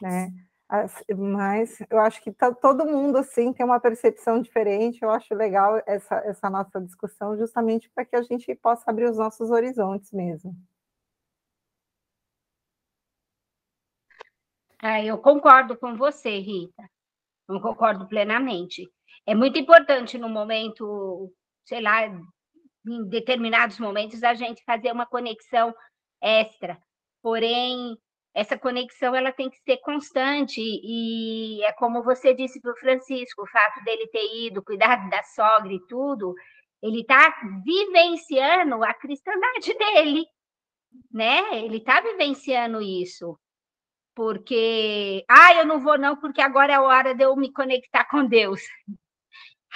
[0.01, 0.33] né?
[1.15, 5.03] Mas eu acho que tá, todo mundo assim tem uma percepção diferente.
[5.03, 9.19] Eu acho legal essa, essa nossa discussão, justamente para que a gente possa abrir os
[9.19, 10.57] nossos horizontes mesmo.
[14.79, 16.91] Ah, eu concordo com você, Rita.
[17.47, 18.91] Eu concordo plenamente.
[19.27, 21.33] É muito importante no momento,
[21.65, 25.75] sei lá, em determinados momentos, a gente fazer uma conexão
[26.21, 26.79] extra.
[27.23, 27.97] Porém,
[28.35, 33.43] essa conexão ela tem que ser constante e é como você disse para o Francisco,
[33.43, 36.35] o fato dele ter ido cuidar da sogra e tudo,
[36.83, 40.25] ele está vivenciando a cristandade dele,
[41.13, 41.65] né?
[41.65, 43.39] Ele está vivenciando isso,
[44.15, 48.05] porque ah, eu não vou não porque agora é a hora de eu me conectar
[48.07, 48.63] com Deus.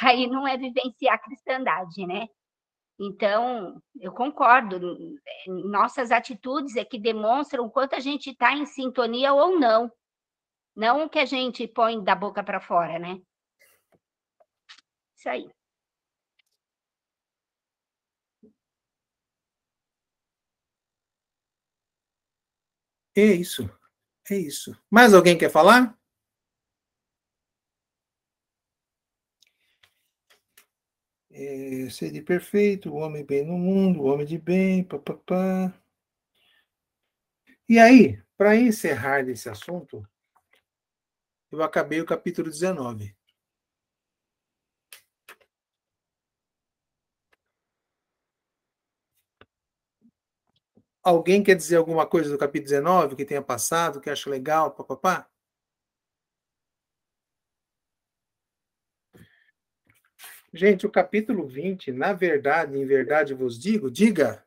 [0.01, 2.29] Aí não é vivenciar a cristandade, né?
[2.99, 4.81] Então, eu concordo,
[5.47, 9.93] nossas atitudes é que demonstram o quanto a gente está em sintonia ou não,
[10.75, 13.21] não o que a gente põe da boca para fora, né?
[15.17, 15.51] Isso aí.
[23.15, 23.69] É isso,
[24.31, 24.79] é isso.
[24.91, 25.99] Mais alguém quer falar?
[31.39, 35.73] É, seria perfeito, o homem bem no mundo, o homem de bem, papapá.
[37.69, 40.07] E aí, para encerrar esse assunto,
[41.51, 43.15] eu acabei o capítulo 19.
[51.03, 55.29] Alguém quer dizer alguma coisa do capítulo 19 que tenha passado, que acha legal, papapá?
[60.57, 64.43] Gente, o capítulo 20, na verdade, em verdade vos digo, diga.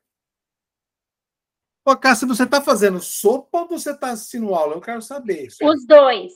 [1.85, 4.73] Ô, Cássia, você está fazendo sopa ou você está assistindo aula?
[4.73, 5.47] Eu quero saber.
[5.61, 6.33] Os dois.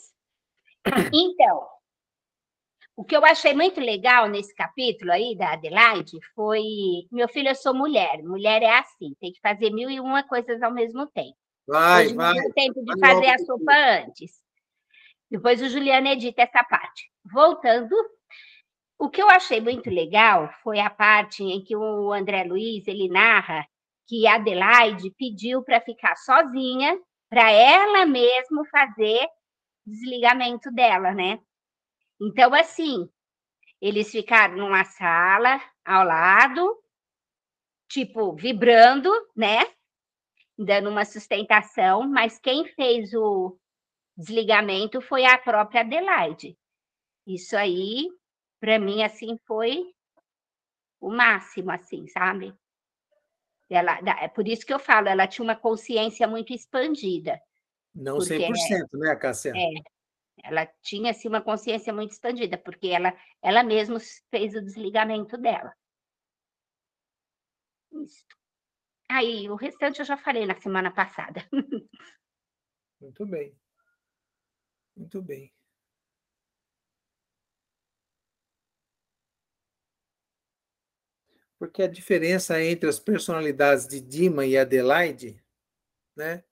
[1.13, 1.67] Então,
[2.95, 6.61] o que eu achei muito legal nesse capítulo aí da Adelaide foi:
[7.11, 8.21] meu filho, eu sou mulher.
[8.21, 11.37] Mulher é assim, tem que fazer mil e uma coisas ao mesmo tempo.
[11.65, 12.33] Vai, Hoje vai.
[12.35, 14.33] Não deu tempo de vai fazer a sopa antes.
[15.31, 17.09] Depois o Juliano edita essa parte.
[17.25, 17.95] Voltando
[19.03, 23.09] o que eu achei muito legal foi a parte em que o André Luiz ele
[23.09, 23.67] narra
[24.07, 26.97] que Adelaide pediu para ficar sozinha,
[27.29, 29.27] para ela mesmo fazer
[29.85, 31.37] desligamento dela, né?
[32.21, 33.09] Então, assim,
[33.81, 36.73] eles ficaram numa sala ao lado,
[37.89, 39.65] tipo, vibrando, né?
[40.57, 43.59] Dando uma sustentação, mas quem fez o
[44.15, 46.57] desligamento foi a própria Adelaide.
[47.27, 48.07] Isso aí
[48.63, 49.93] para mim, assim, foi
[51.01, 52.55] o máximo, assim, sabe?
[53.69, 57.41] Ela, é por isso que eu falo, ela tinha uma consciência muito expandida.
[57.93, 59.51] Não porque, 100%, né, Cássia?
[59.53, 63.99] É, ela tinha, assim, uma consciência muito expandida, porque ela, ela mesma
[64.29, 65.75] fez o desligamento dela.
[67.91, 68.25] Isso.
[69.09, 71.45] Aí, o restante eu já falei na semana passada.
[73.01, 73.53] Muito bem.
[74.95, 75.53] Muito bem.
[81.63, 85.41] Porque a diferença entre as personalidades de Dima e Adelaide,
[86.13, 86.43] né?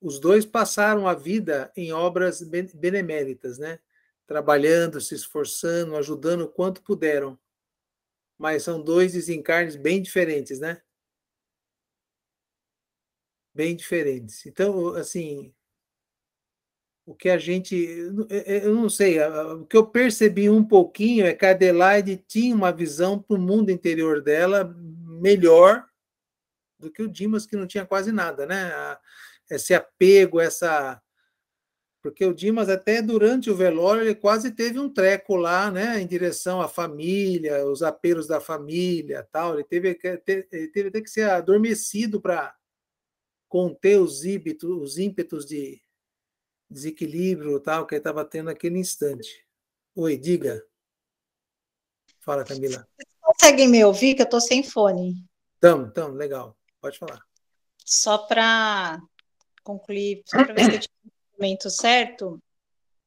[0.00, 2.42] Os dois passaram a vida em obras
[2.74, 3.78] beneméritas, né?
[4.26, 7.38] Trabalhando, se esforçando, ajudando o quanto puderam.
[8.36, 10.82] Mas são dois desencarnes bem diferentes, né?
[13.54, 14.44] Bem diferentes.
[14.44, 15.54] Então, assim,
[17.08, 17.74] o que a gente.
[17.74, 22.70] Eu não sei, o que eu percebi um pouquinho é que a Adelaide tinha uma
[22.70, 25.86] visão para o mundo interior dela melhor
[26.78, 28.70] do que o Dimas, que não tinha quase nada, né?
[29.50, 31.00] Esse apego, essa.
[32.02, 36.06] Porque o Dimas, até durante o velório, ele quase teve um treco lá, né, em
[36.06, 39.54] direção à família, os apelos da família tal.
[39.54, 42.54] Ele teve, ele teve até que ser adormecido para
[43.48, 45.82] conter os ímpetos, os ímpetos de,
[46.70, 49.44] desequilíbrio tal que ele estava tendo naquele instante.
[49.94, 50.64] Oi, diga.
[52.20, 52.86] Fala, Camila.
[52.96, 55.24] Vocês conseguem me ouvir, que eu estou sem fone?
[55.56, 56.56] Então, então, legal.
[56.80, 57.20] Pode falar.
[57.84, 59.00] Só para
[59.62, 62.42] concluir, só para ver se eu tinha o momento certo,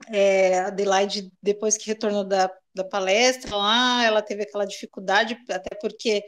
[0.09, 6.23] é, Adelaide, depois que retornou da, da palestra lá, ela teve aquela dificuldade, até porque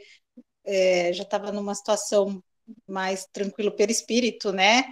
[0.64, 2.42] é, já estava numa situação
[2.86, 4.84] mais tranquilo espírito, né?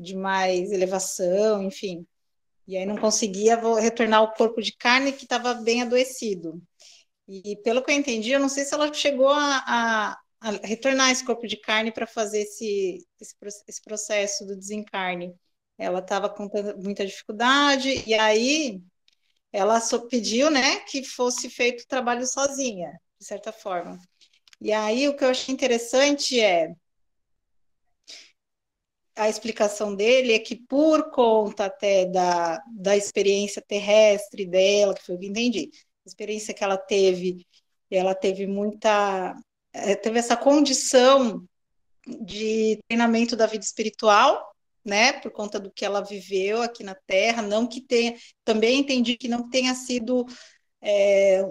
[0.00, 2.06] De mais elevação, enfim.
[2.66, 6.62] E aí não conseguia retornar ao corpo de carne que estava bem adoecido.
[7.28, 11.10] E pelo que eu entendi, eu não sei se ela chegou a, a, a retornar
[11.10, 13.34] esse corpo de carne para fazer esse, esse,
[13.68, 15.34] esse, processo do desencarne.
[15.78, 16.48] Ela estava com
[16.78, 18.80] muita dificuldade, e aí
[19.52, 23.98] ela só pediu né, que fosse feito o trabalho sozinha, de certa forma.
[24.60, 26.72] E aí o que eu achei interessante é
[29.16, 35.16] a explicação dele é que por conta até da, da experiência terrestre dela, que foi
[35.16, 35.70] o que entendi,
[36.06, 37.46] experiência que ela teve,
[37.90, 39.34] ela teve muita,
[39.72, 41.44] eh, teve essa condição
[42.06, 44.50] de treinamento da vida espiritual,
[44.84, 49.16] né, por conta do que ela viveu aqui na Terra, não que tenha, também entendi
[49.16, 50.24] que não tenha sido
[50.80, 51.44] é,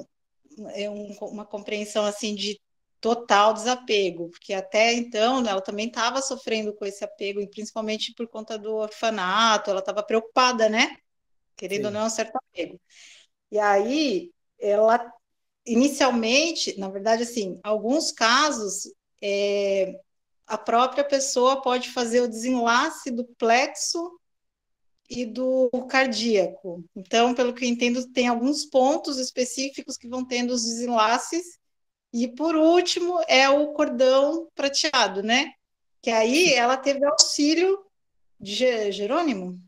[0.89, 2.59] um, uma compreensão assim de
[2.99, 8.13] total desapego, porque até então né, ela também estava sofrendo com esse apego, e principalmente
[8.13, 10.97] por conta do orfanato, ela estava preocupada, né?
[11.55, 11.87] Querendo Sim.
[11.87, 12.79] ou não, um certo apego.
[13.51, 15.11] E aí ela
[15.65, 18.91] inicialmente, na verdade, assim, alguns casos
[19.21, 19.93] é,
[20.49, 24.19] a própria pessoa pode fazer o desenlace do plexo
[25.07, 26.83] e do cardíaco.
[26.95, 31.58] Então, pelo que eu entendo, tem alguns pontos específicos que vão tendo os desenlaces.
[32.11, 35.53] E por último é o cordão prateado, né?
[36.01, 37.85] Que aí ela teve auxílio
[38.39, 39.59] de Jerônimo,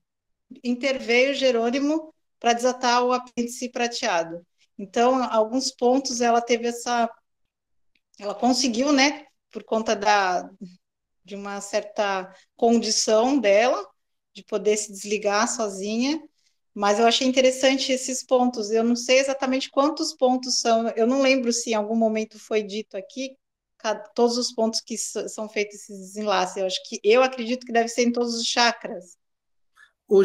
[0.63, 4.45] interveio Jerônimo para desatar o apêndice prateado.
[4.77, 7.09] Então, alguns pontos ela teve essa.
[8.19, 10.49] Ela conseguiu, né, por conta da,
[11.23, 13.85] de uma certa condição dela,
[14.33, 16.21] de poder se desligar sozinha,
[16.73, 18.71] mas eu achei interessante esses pontos.
[18.71, 22.63] Eu não sei exatamente quantos pontos são, eu não lembro se em algum momento foi
[22.63, 23.35] dito aqui
[24.13, 26.57] todos os pontos que são feitos esses desenlaces.
[26.57, 29.17] Eu acho que eu acredito que deve ser em todos os chakras.
[30.07, 30.23] O,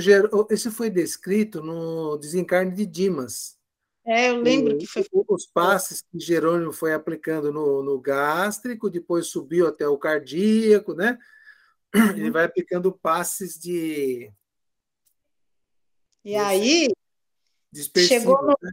[0.50, 3.56] esse foi descrito no desencarne de Dimas,
[4.06, 5.04] é, eu lembro que foi.
[5.28, 11.18] Os passes que Jerônimo foi aplicando no, no gástrico, depois subiu até o cardíaco, né?
[11.92, 12.10] Uhum.
[12.10, 14.30] Ele vai aplicando passes de.
[16.26, 16.88] E aí.
[17.96, 18.48] Chegou no...
[18.60, 18.72] né?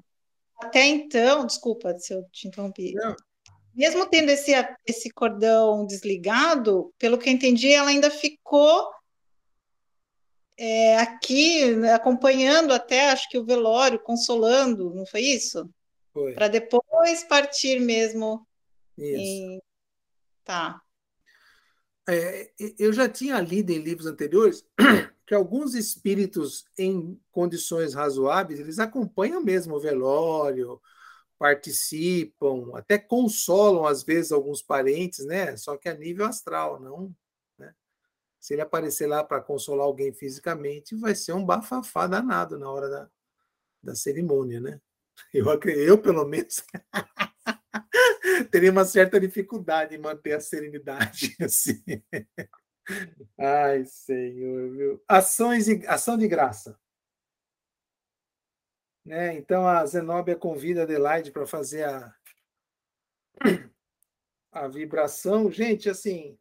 [0.60, 2.94] Até então, desculpa se eu te interrompi.
[2.94, 3.16] Não.
[3.76, 4.52] Mesmo tendo esse,
[4.86, 8.92] esse cordão desligado, pelo que eu entendi, ela ainda ficou
[10.58, 15.70] é, aqui acompanhando até, acho que o velório, consolando, não foi isso?
[16.12, 16.34] Foi.
[16.34, 18.48] Para depois partir mesmo.
[18.98, 19.20] Isso.
[19.20, 19.62] Em...
[20.44, 20.82] Tá.
[22.08, 24.66] É, eu já tinha lido em livros anteriores
[25.26, 30.82] que alguns espíritos em condições razoáveis eles acompanham mesmo o velório,
[31.40, 35.56] participam, até consolam às vezes alguns parentes, né?
[35.58, 37.14] Só que a nível astral, não
[38.44, 42.90] se ele aparecer lá para consolar alguém fisicamente, vai ser um bafafá danado na hora
[42.90, 43.10] da,
[43.82, 44.82] da cerimônia, né?
[45.34, 45.46] Eu,
[45.78, 46.64] eu pelo menos,
[48.52, 51.36] teria uma certa dificuldade em manter a serenidade.
[51.40, 51.84] Assim.
[53.38, 55.04] Ai, Senhor, viu?
[55.08, 56.80] Ações de, ação de graça.
[59.06, 59.36] Né?
[59.36, 62.16] Então a Zenóbia convida Adelaide para fazer a,
[64.52, 65.52] a vibração.
[65.52, 66.38] Gente, assim,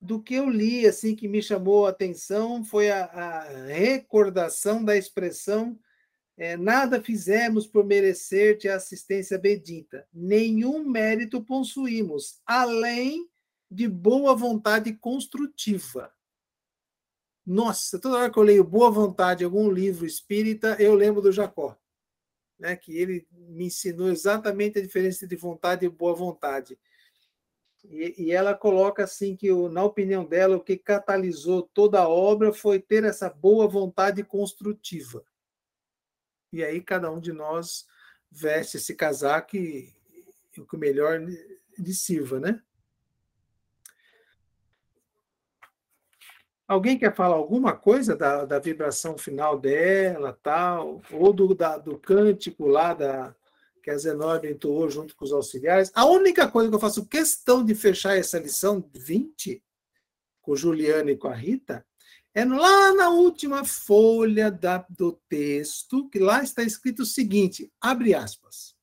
[0.00, 4.96] do que eu li assim que me chamou a atenção foi a, a recordação da
[4.96, 5.78] expressão
[6.38, 13.28] é, nada fizemos por merecer-te assistência bendita, nenhum mérito possuímos, além
[13.70, 16.12] de boa vontade construtiva.
[17.44, 21.78] Nossa, toda hora que eu leio boa vontade algum livro espírita, eu lembro do Jacó,
[22.58, 26.78] né, que ele me ensinou exatamente a diferença de vontade e boa vontade.
[27.84, 32.52] E, e, ela coloca assim que, na opinião dela, o que catalisou toda a obra
[32.52, 35.24] foi ter essa boa vontade construtiva.
[36.52, 37.86] E aí cada um de nós
[38.30, 39.94] veste esse casaco e,
[40.58, 42.62] o que melhor lhe sirva, né?
[46.68, 51.98] Alguém quer falar alguma coisa da, da vibração final dela, tal, ou do, da, do
[51.98, 53.34] cântico lá da,
[53.82, 55.90] que a Zenóbia entoou junto com os auxiliares.
[55.94, 59.64] A única coisa que eu faço questão de fechar essa lição 20,
[60.42, 61.86] com Juliana e com a Rita,
[62.34, 68.14] é lá na última folha da, do texto, que lá está escrito o seguinte: abre
[68.14, 68.76] aspas.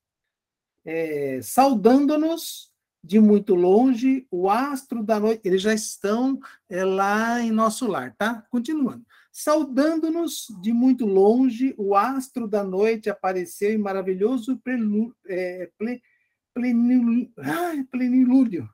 [0.83, 2.73] É, Saudando-nos
[3.05, 5.41] de muito longe, o astro da noite.
[5.45, 8.43] Eles já estão é, lá em nosso lar, tá?
[8.49, 9.05] Continuando.
[9.31, 14.59] Saudando-nos de muito longe, o astro da noite apareceu em maravilhoso
[15.27, 15.69] é,
[17.91, 18.67] plenilúdio,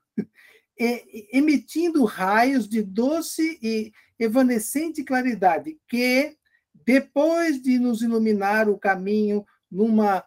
[1.34, 6.38] emitindo raios de doce e evanescente claridade, que,
[6.86, 10.24] depois de nos iluminar o caminho numa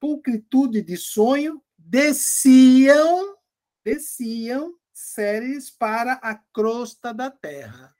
[0.00, 3.36] pulcritude de sonho, desciam,
[3.84, 7.94] desciam séries para a crosta da terra.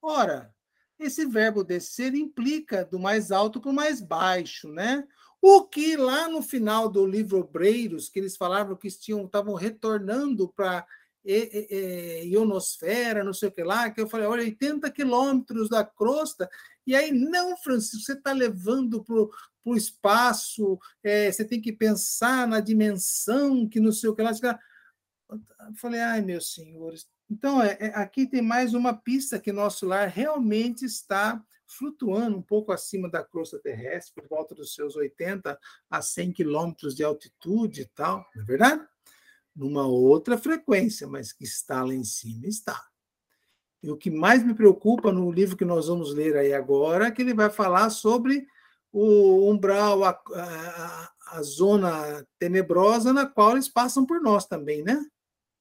[0.00, 0.54] Ora,
[0.98, 5.06] esse verbo descer implica do mais alto para o mais baixo, né?
[5.40, 10.86] O que lá no final do livro Obreiros, que eles falavam que estavam retornando para
[12.24, 16.48] ionosfera, não sei o que lá, que eu falei, olha, 80 quilômetros da crosta,
[16.86, 19.16] e aí, não, Francisco, você está levando para
[19.64, 24.32] o espaço, é, você tem que pensar na dimensão, que não sei o que lá.
[25.76, 27.06] Falei, ai, meus senhores.
[27.30, 32.42] Então, é, é, aqui tem mais uma pista que nosso lar realmente está flutuando um
[32.42, 35.58] pouco acima da crosta terrestre, por volta dos seus 80
[35.90, 38.86] a 100 quilômetros de altitude e tal, não é verdade?
[39.54, 42.80] numa outra frequência, mas que está lá em cima, está.
[43.82, 47.10] E o que mais me preocupa no livro que nós vamos ler aí agora é
[47.10, 48.46] que ele vai falar sobre
[48.90, 55.04] o umbral, a, a, a zona tenebrosa na qual eles passam por nós também, né?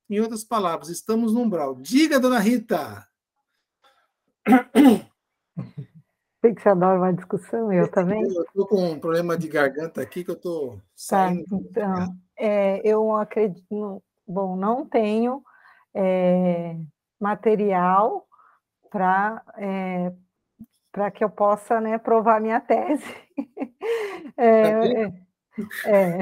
[0.10, 1.76] Em outras palavras, estamos no umbral.
[1.76, 3.08] Diga, dona Rita!
[6.42, 8.22] Sei que você adora uma discussão, eu também.
[8.22, 11.46] Eu estou com um problema de garganta aqui que eu estou tá, saindo.
[11.46, 15.42] Tá, então, é, eu acredito, bom, não tenho
[15.94, 16.76] é,
[17.20, 18.28] material
[18.92, 20.12] para é,
[20.92, 23.04] para que eu possa né, provar minha tese.
[24.36, 25.14] É, tá
[25.86, 26.20] é,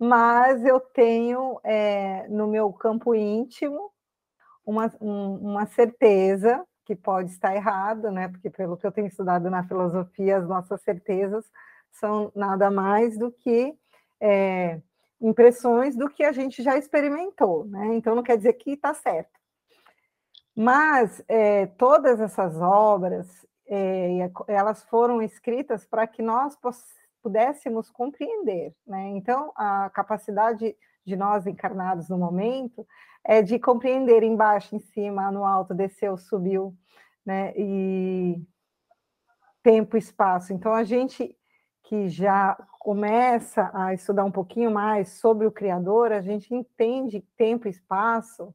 [0.00, 3.92] mas eu tenho é, no meu campo íntimo
[4.64, 8.26] uma, um, uma certeza que pode estar errado, né?
[8.26, 11.44] Porque pelo que eu tenho estudado na filosofia, as nossas certezas
[11.92, 13.74] são nada mais do que
[14.18, 14.80] é,
[15.20, 17.94] impressões do que a gente já experimentou, né?
[17.94, 19.38] Então não quer dizer que está certo.
[20.56, 26.56] Mas é, todas essas obras, é, elas foram escritas para que nós
[27.22, 29.08] pudéssemos compreender, né?
[29.10, 32.86] Então a capacidade de nós encarnados no momento
[33.24, 36.74] é de compreender embaixo, em cima, no alto, desceu, subiu,
[37.24, 37.52] né?
[37.56, 38.42] E
[39.62, 40.52] tempo, espaço.
[40.52, 41.36] Então a gente
[41.82, 47.66] que já começa a estudar um pouquinho mais sobre o Criador, a gente entende tempo
[47.66, 48.54] e espaço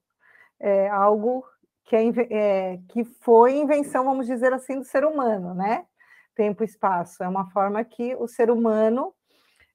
[0.60, 1.46] é algo
[1.84, 2.02] que, é,
[2.32, 5.86] é, que foi invenção, vamos dizer assim, do ser humano, né?
[6.36, 9.14] Tempo e espaço é uma forma que o ser humano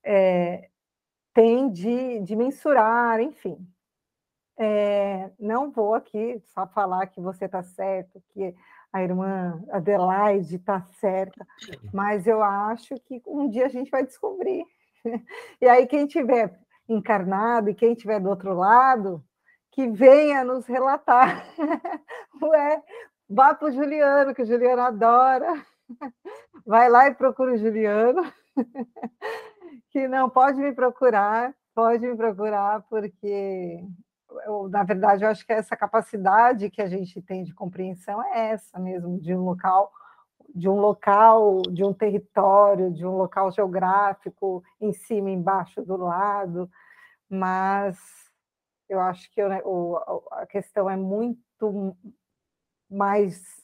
[0.04, 0.68] é,
[1.32, 3.56] tem de, de mensurar, enfim.
[4.58, 8.54] É, não vou aqui só falar que você está certo, que
[8.92, 11.46] a irmã Adelaide está certa,
[11.94, 14.64] mas eu acho que um dia a gente vai descobrir.
[15.62, 19.24] E aí, quem tiver encarnado e quem tiver do outro lado,
[19.70, 21.46] que venha nos relatar.
[22.42, 22.82] Ué,
[23.28, 25.64] vá para o Juliano, que o Juliano adora.
[26.66, 28.22] Vai lá e procura o Juliano.
[29.90, 33.84] Que não pode me procurar, pode me procurar, porque
[34.44, 38.50] eu, na verdade, eu acho que essa capacidade que a gente tem de compreensão é
[38.50, 39.90] essa mesmo, de um local,
[40.54, 46.70] de um local, de um território, de um local geográfico, em cima, embaixo, do lado,
[47.28, 47.98] mas
[48.88, 49.96] eu acho que o,
[50.32, 51.96] a questão é muito
[52.90, 53.59] mais,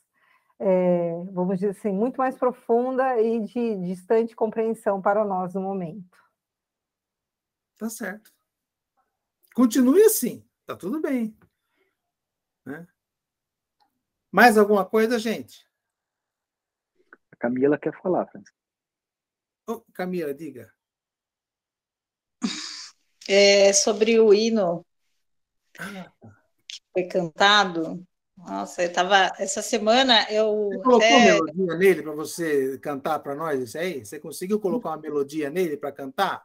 [0.58, 6.16] é, vamos dizer assim, muito mais profunda e de distante compreensão para nós no momento.
[7.78, 8.32] Tá certo.
[9.54, 10.46] Continue assim.
[10.64, 11.36] Tá tudo bem.
[12.64, 12.86] Né?
[14.32, 15.66] Mais alguma coisa, gente?
[17.30, 18.56] A Camila quer falar, Francisco.
[19.68, 20.72] Oh, Camila, diga.
[23.28, 24.86] É sobre o hino
[25.80, 26.12] ah.
[26.68, 28.06] que foi cantado.
[28.36, 29.32] Nossa, eu tava.
[29.38, 30.68] Essa semana eu.
[30.68, 31.32] Você colocou é...
[31.32, 34.04] melodia nele para você cantar para nós isso aí?
[34.04, 36.44] Você conseguiu colocar uma melodia nele para cantar?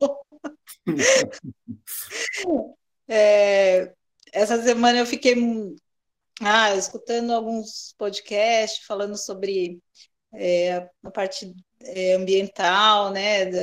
[3.08, 3.92] É,
[4.32, 5.34] essa semana eu fiquei
[6.40, 9.80] ah, escutando alguns podcasts falando sobre
[10.32, 13.46] é, a parte é, ambiental, né?
[13.46, 13.58] Da,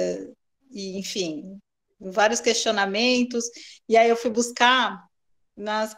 [0.72, 1.60] e, enfim,
[2.00, 3.46] vários questionamentos.
[3.88, 5.04] E aí eu fui buscar
[5.58, 5.96] nas,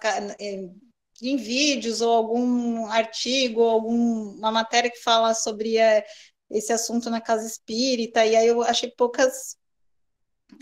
[1.30, 6.03] em vídeos ou algum artigo, alguma matéria que fala sobre é,
[6.49, 9.57] esse assunto na casa espírita, e aí eu achei poucas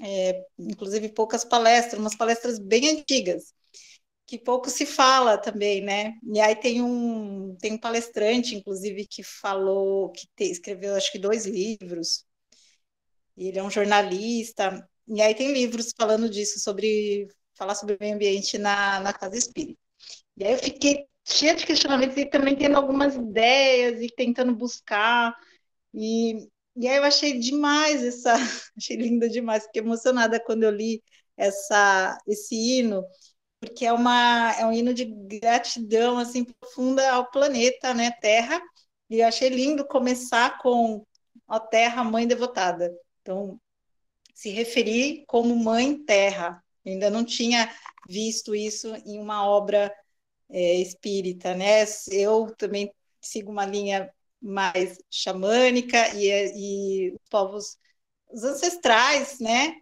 [0.01, 3.53] é, inclusive poucas palestras, umas palestras bem antigas,
[4.26, 6.14] que pouco se fala também, né?
[6.24, 11.20] E aí tem um, tem um palestrante, inclusive, que falou, que te, escreveu acho que
[11.20, 12.26] dois livros,
[13.38, 18.16] ele é um jornalista, e aí tem livros falando disso, sobre falar sobre o meio
[18.16, 19.89] ambiente na, na casa espírita.
[20.40, 25.36] E aí eu fiquei cheia de questionamentos e também tendo algumas ideias e tentando buscar.
[25.94, 28.34] E, e aí eu achei demais essa,
[28.78, 31.04] achei linda demais, fiquei emocionada quando eu li
[31.36, 33.04] essa, esse hino,
[33.60, 38.62] porque é, uma, é um hino de gratidão assim profunda ao planeta, né, Terra,
[39.10, 41.06] e eu achei lindo começar com
[41.48, 42.94] a Terra, Mãe Devotada.
[43.22, 43.60] Então,
[44.34, 46.64] se referir como Mãe Terra.
[46.86, 47.70] ainda não tinha
[48.08, 49.94] visto isso em uma obra
[50.50, 51.86] é, espírita, né?
[52.12, 52.91] Eu também
[53.22, 56.30] sigo uma linha mais xamânica e,
[57.10, 57.78] e os povos
[58.32, 59.76] os ancestrais, né?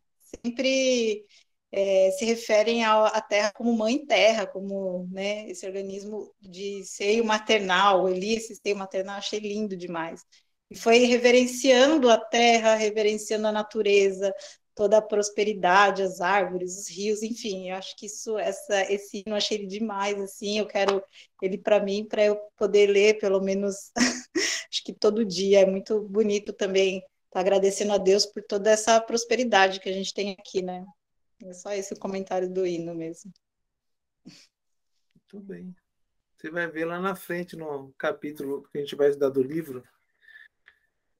[0.43, 1.25] Sempre
[1.71, 8.07] é, se referem à terra como mãe terra, como né, esse organismo de seio maternal,
[8.07, 10.23] ali esse seio maternal, achei lindo demais.
[10.69, 14.33] E foi reverenciando a terra, reverenciando a natureza,
[14.77, 19.35] toda a prosperidade, as árvores, os rios, enfim, eu acho que isso, essa, esse hino
[19.35, 21.03] achei ele demais, assim, eu quero
[21.41, 23.91] ele para mim, para eu poder ler, pelo menos,
[24.71, 29.01] acho que todo dia, é muito bonito também, tá agradecendo a Deus por toda essa
[29.01, 30.85] prosperidade que a gente tem aqui, né,
[31.43, 33.33] é só esse o comentário do hino mesmo.
[34.23, 35.75] Muito bem.
[36.37, 39.83] Você vai ver lá na frente, no capítulo que a gente vai estudar do livro,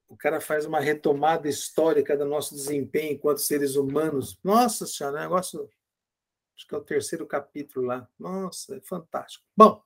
[0.08, 4.38] o cara faz uma retomada histórica do nosso desempenho enquanto seres humanos.
[4.42, 5.68] Nossa Senhora, é negócio.
[6.56, 8.08] Acho que é o terceiro capítulo lá.
[8.18, 9.44] Nossa, é fantástico.
[9.56, 9.82] Bom,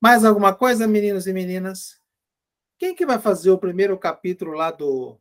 [0.00, 2.00] mais alguma coisa, meninos e meninas?
[2.78, 5.20] Quem que vai fazer o primeiro capítulo lá do.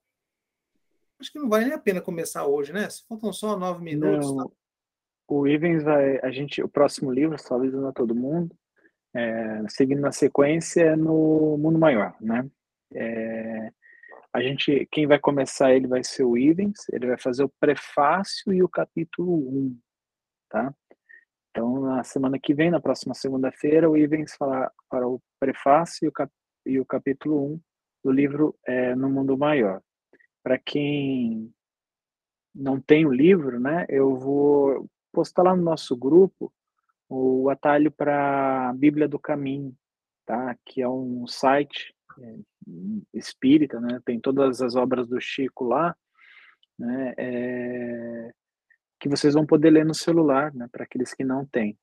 [1.20, 2.88] Acho que não vale nem a pena começar hoje, né?
[3.10, 4.34] Faltam só nove minutos.
[4.34, 4.46] Tá?
[5.28, 6.18] O Ivens vai.
[6.22, 8.56] A gente, o próximo livro, só avisando a todo mundo,
[9.14, 12.50] é, seguindo na sequência, é no Mundo Maior, né?
[12.94, 13.74] É,
[14.40, 18.54] a gente, quem vai começar ele vai ser o Ivens, ele vai fazer o prefácio
[18.54, 19.80] e o capítulo 1,
[20.50, 20.74] tá?
[21.50, 26.08] Então, na semana que vem, na próxima segunda-feira, o Ivens fará, para o prefácio e
[26.08, 26.32] o, cap,
[26.66, 27.62] e o capítulo 1
[28.06, 29.82] do livro é, No Mundo Maior.
[30.42, 31.54] Para quem
[32.56, 36.54] não tem o livro, né, eu vou postar lá no nosso grupo
[37.10, 39.76] o atalho para a Bíblia do Caminho,
[40.26, 40.56] tá?
[40.64, 42.36] Que é um site é,
[43.14, 44.02] espírita, né?
[44.06, 45.96] Tem todas as obras do Chico lá,
[46.78, 47.14] né?
[47.18, 48.34] É,
[49.00, 50.68] que vocês vão poder ler no celular, né?
[50.72, 51.78] Para aqueles que não têm.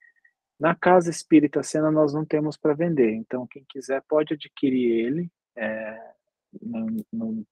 [0.58, 5.30] Na Casa Espírita Sena nós não temos para vender, então quem quiser pode adquirir ele
[5.54, 6.12] é,
[6.62, 7.46] no, no,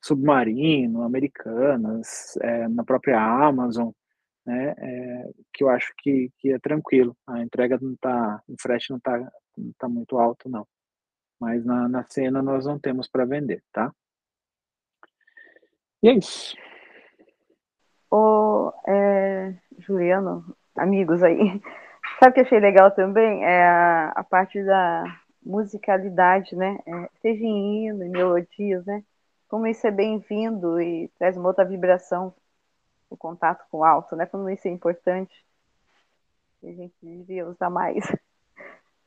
[0.00, 3.90] Submarino, Americanas, é, na própria Amazon,
[4.44, 4.74] né?
[4.78, 7.16] É, que eu acho que, que é tranquilo.
[7.26, 9.18] A entrega não tá, o frete não tá,
[9.56, 10.66] não tá muito alto não
[11.42, 13.92] mas na, na cena nós não temos para vender, tá?
[16.00, 16.56] E é isso.
[18.08, 21.60] Ô, é, Juliano, amigos aí,
[22.20, 23.44] sabe o que achei legal também?
[23.44, 25.02] É a, a parte da
[25.44, 26.78] musicalidade, né?
[26.86, 29.02] É, seja em hino, em melodias, né?
[29.48, 32.32] Como isso é bem-vindo e traz uma outra vibração,
[33.10, 34.26] o contato com o alto, né?
[34.26, 35.44] Como isso é importante.
[36.62, 38.04] A gente devia usar mais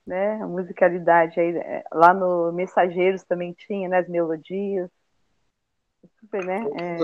[0.05, 0.41] né?
[0.41, 3.99] A musicalidade aí, é, lá no Mensageiros também tinha, né?
[3.99, 4.89] As melodias.
[6.19, 6.63] Super, né?
[6.79, 6.97] É...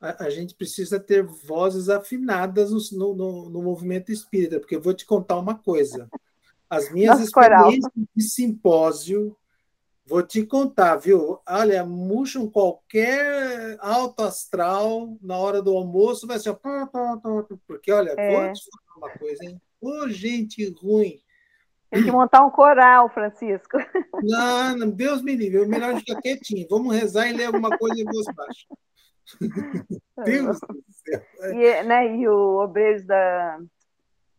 [0.00, 4.94] A, a, gente precisa ter vozes afinadas no, no, no, movimento espírita, porque eu vou
[4.94, 6.08] te contar uma coisa.
[6.68, 8.08] As minhas Nossa, experiências coral.
[8.14, 9.36] de simpósio,
[10.06, 11.38] vou te contar, viu?
[11.46, 16.54] Olha, murcham qualquer alto astral na hora do almoço, vai ser.
[17.66, 18.44] Porque, olha, é.
[18.44, 19.60] vou te falar uma coisa, hein?
[19.80, 21.23] Ô, gente ruim
[21.94, 23.76] tem que montar um coral, Francisco.
[24.22, 26.66] Não, Deus me livre, é melhor ficar quietinho.
[26.68, 28.66] Vamos rezar e ler alguma coisa em voz baixa.
[30.24, 31.22] Deus do céu.
[31.54, 33.58] E, né, e o Obreiros da,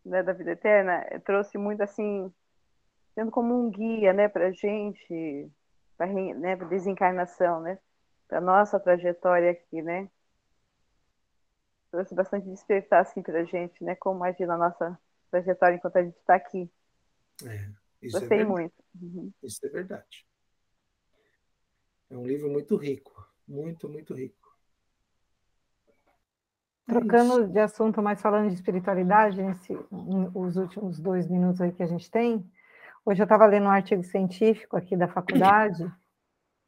[0.04, 2.30] né, da Vida Eterna trouxe muito assim,
[3.14, 5.50] sendo como um guia né, para a gente,
[5.96, 7.78] para né, desencarnação, né?
[8.28, 10.10] Para nossa trajetória aqui, né?
[11.90, 13.94] Trouxe bastante despertar assim, para a gente, né?
[13.94, 14.98] Como agir na nossa
[15.30, 16.70] trajetória enquanto a gente está aqui.
[17.44, 17.70] É,
[18.00, 18.74] isso é Gostei é muito.
[19.00, 19.32] Uhum.
[19.42, 20.26] Isso é verdade.
[22.08, 24.46] É um livro muito rico, muito, muito rico.
[26.88, 29.76] É Trocando é de assunto, mas falando de espiritualidade, nesse,
[30.34, 32.48] os últimos dois minutos aí que a gente tem,
[33.04, 35.92] hoje eu estava lendo um artigo científico aqui da faculdade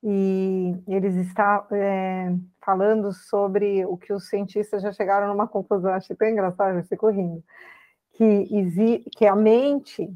[0.02, 6.16] e eles estão é, falando sobre o que os cientistas já chegaram numa conclusão, achei
[6.16, 7.44] tão engraçado, eu fico rindo,
[8.12, 10.12] que, que a mente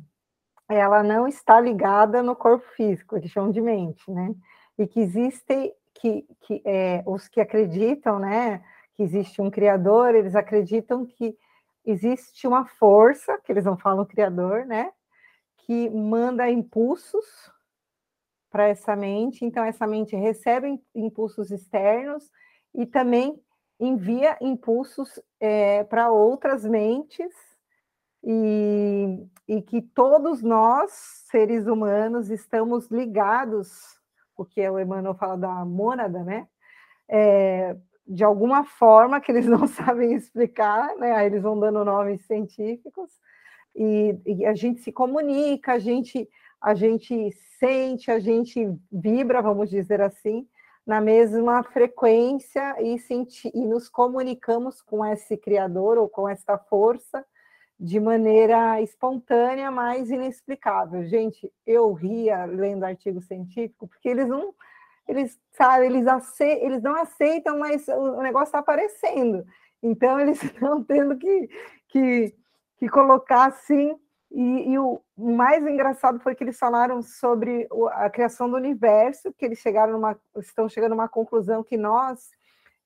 [0.75, 4.35] ela não está ligada no corpo físico, eles chamam de mente, né?
[4.79, 8.63] E que existem que, que é, os que acreditam, né,
[8.95, 11.37] que existe um criador, eles acreditam que
[11.85, 14.93] existe uma força, que eles não falam criador, né,
[15.59, 17.53] que manda impulsos
[18.51, 22.31] para essa mente, então essa mente recebe impulsos externos
[22.75, 23.41] e também
[23.79, 27.33] envia impulsos é, para outras mentes
[28.25, 30.93] e, e que todos nós,
[31.31, 33.99] seres humanos, estamos ligados,
[34.37, 36.47] porque o Emmanuel fala da mônada, né?
[37.09, 41.13] É, de alguma forma que eles não sabem explicar, né?
[41.13, 43.11] Aí eles vão dando nomes científicos,
[43.75, 46.29] e, e, a gente se comunica, a gente,
[46.61, 50.47] a gente sente, a gente vibra, vamos dizer assim,
[50.87, 57.25] na mesma frequência e, senti, e nos comunicamos com esse criador ou com essa força
[57.83, 61.05] de maneira espontânea, mas inexplicável.
[61.05, 64.55] Gente, eu ria lendo artigo científico, porque eles não,
[65.09, 69.45] eles sabe, eles, ace, eles não aceitam, mas o negócio está aparecendo.
[69.83, 71.51] Então, eles estão tendo que,
[71.89, 72.33] que,
[72.77, 73.99] que colocar assim.
[74.31, 79.45] E, e, o mais engraçado foi que eles falaram sobre a criação do universo, que
[79.45, 82.31] eles chegaram numa, estão chegando a uma conclusão que nós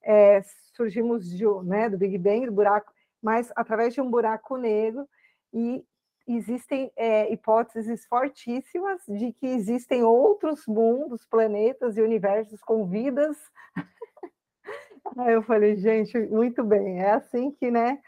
[0.02, 0.40] é,
[0.74, 5.04] surgimos de, né, do Big Bang, do buraco mas através de um buraco negro,
[5.52, 5.84] e
[6.28, 13.36] existem é, hipóteses fortíssimas de que existem outros mundos, planetas e universos com vidas.
[15.18, 17.98] Aí eu falei, gente, muito bem, é assim que, né,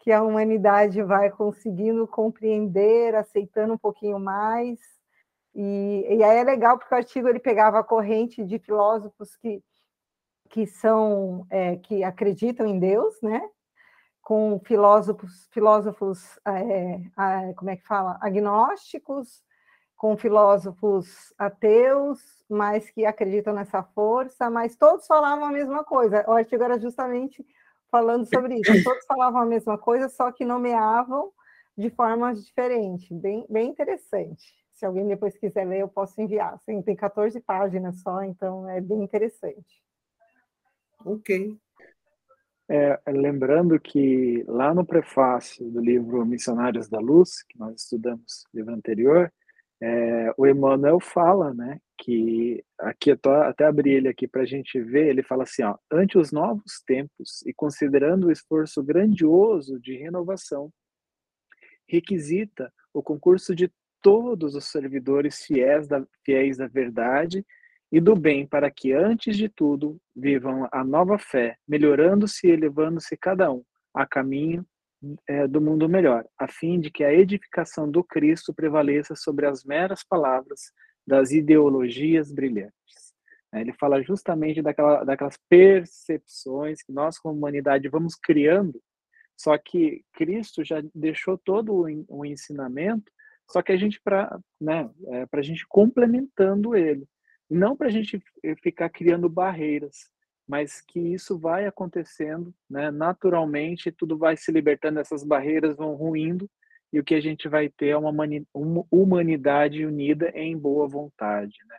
[0.00, 4.80] que a humanidade vai conseguindo compreender, aceitando um pouquinho mais.
[5.54, 9.62] E, e aí é legal porque o artigo ele pegava a corrente de filósofos que,
[10.50, 13.40] que são é, que acreditam em Deus, né?
[14.24, 19.44] Com filósofos, filósofos é, como é que fala, agnósticos,
[19.96, 26.24] com filósofos ateus, mas que acreditam nessa força, mas todos falavam a mesma coisa.
[26.26, 27.44] O artigo era justamente
[27.90, 28.72] falando sobre isso.
[28.82, 31.30] Todos falavam a mesma coisa, só que nomeavam
[31.76, 33.08] de formas diferentes.
[33.10, 34.54] Bem, bem interessante.
[34.72, 36.58] Se alguém depois quiser ler, eu posso enviar.
[36.66, 39.82] Tem 14 páginas só, então é bem interessante.
[41.04, 41.58] Ok.
[42.68, 48.58] É, lembrando que lá no prefácio do livro Missionários da Luz, que nós estudamos no
[48.58, 49.32] livro anterior,
[49.82, 54.46] é, o Emmanuel fala, né, que aqui eu tô, até abri ele aqui para a
[54.46, 59.78] gente ver, ele fala assim, ó, ante os novos tempos e considerando o esforço grandioso
[59.78, 60.72] de renovação,
[61.86, 67.44] requisita o concurso de todos os servidores fiéis da, fiéis da verdade
[67.92, 73.16] e do bem, para que, antes de tudo, vivam a nova fé, melhorando-se e elevando-se
[73.16, 73.62] cada um
[73.94, 74.66] a caminho
[75.28, 79.64] é, do mundo melhor, a fim de que a edificação do Cristo prevaleça sobre as
[79.64, 80.72] meras palavras
[81.06, 82.74] das ideologias brilhantes.
[83.52, 88.80] É, ele fala justamente daquela, daquelas percepções que nós, como humanidade, vamos criando,
[89.36, 93.12] só que Cristo já deixou todo o ensinamento,
[93.50, 97.06] só que a gente, para né, é, a gente complementando ele.
[97.48, 98.22] Não para a gente
[98.62, 100.10] ficar criando barreiras,
[100.46, 106.50] mas que isso vai acontecendo né, naturalmente, tudo vai se libertando, essas barreiras vão ruindo,
[106.92, 108.10] e o que a gente vai ter é uma,
[108.54, 111.56] uma humanidade unida em boa vontade.
[111.66, 111.76] Né?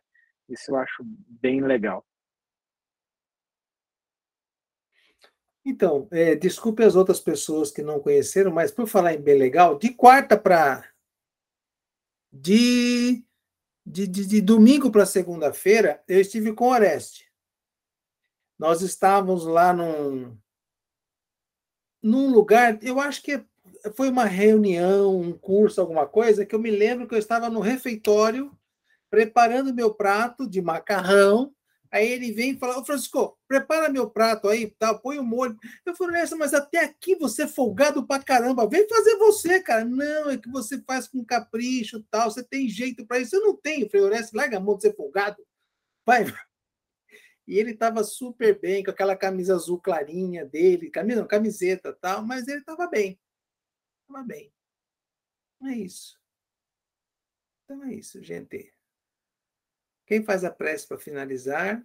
[0.49, 2.05] Isso eu acho bem legal.
[5.63, 9.79] Então, é, desculpe as outras pessoas que não conheceram, mas por falar em bem legal,
[9.79, 10.87] de quarta para.
[12.31, 13.25] De
[13.85, 17.31] de, de, de domingo para segunda-feira, eu estive com o Oreste.
[18.57, 20.35] Nós estávamos lá num,
[22.01, 23.43] num lugar, eu acho que
[23.95, 27.59] foi uma reunião, um curso, alguma coisa, que eu me lembro que eu estava no
[27.59, 28.51] refeitório
[29.09, 31.54] preparando meu prato de macarrão
[31.95, 34.93] Aí ele vem e fala, ô Francisco, prepara meu prato aí, tá?
[34.93, 35.57] põe o molho.
[35.85, 38.67] Eu falei, essa, mas até aqui você é folgado pra caramba.
[38.67, 39.85] Vem fazer você, cara.
[39.85, 43.33] Não, é que você faz com capricho tal, você tem jeito para isso.
[43.37, 43.85] Eu não tenho.
[43.85, 45.41] Eu falei, Oreste, larga a mão de ser folgado.
[46.05, 46.25] Vai.
[47.47, 52.25] E ele estava super bem, com aquela camisa azul clarinha dele, camisa, não, camiseta tal,
[52.25, 53.17] mas ele estava bem.
[54.01, 54.51] Estava bem.
[55.63, 56.19] É isso.
[57.63, 58.74] Então é isso, gente.
[60.05, 61.83] Quem faz a prece para finalizar?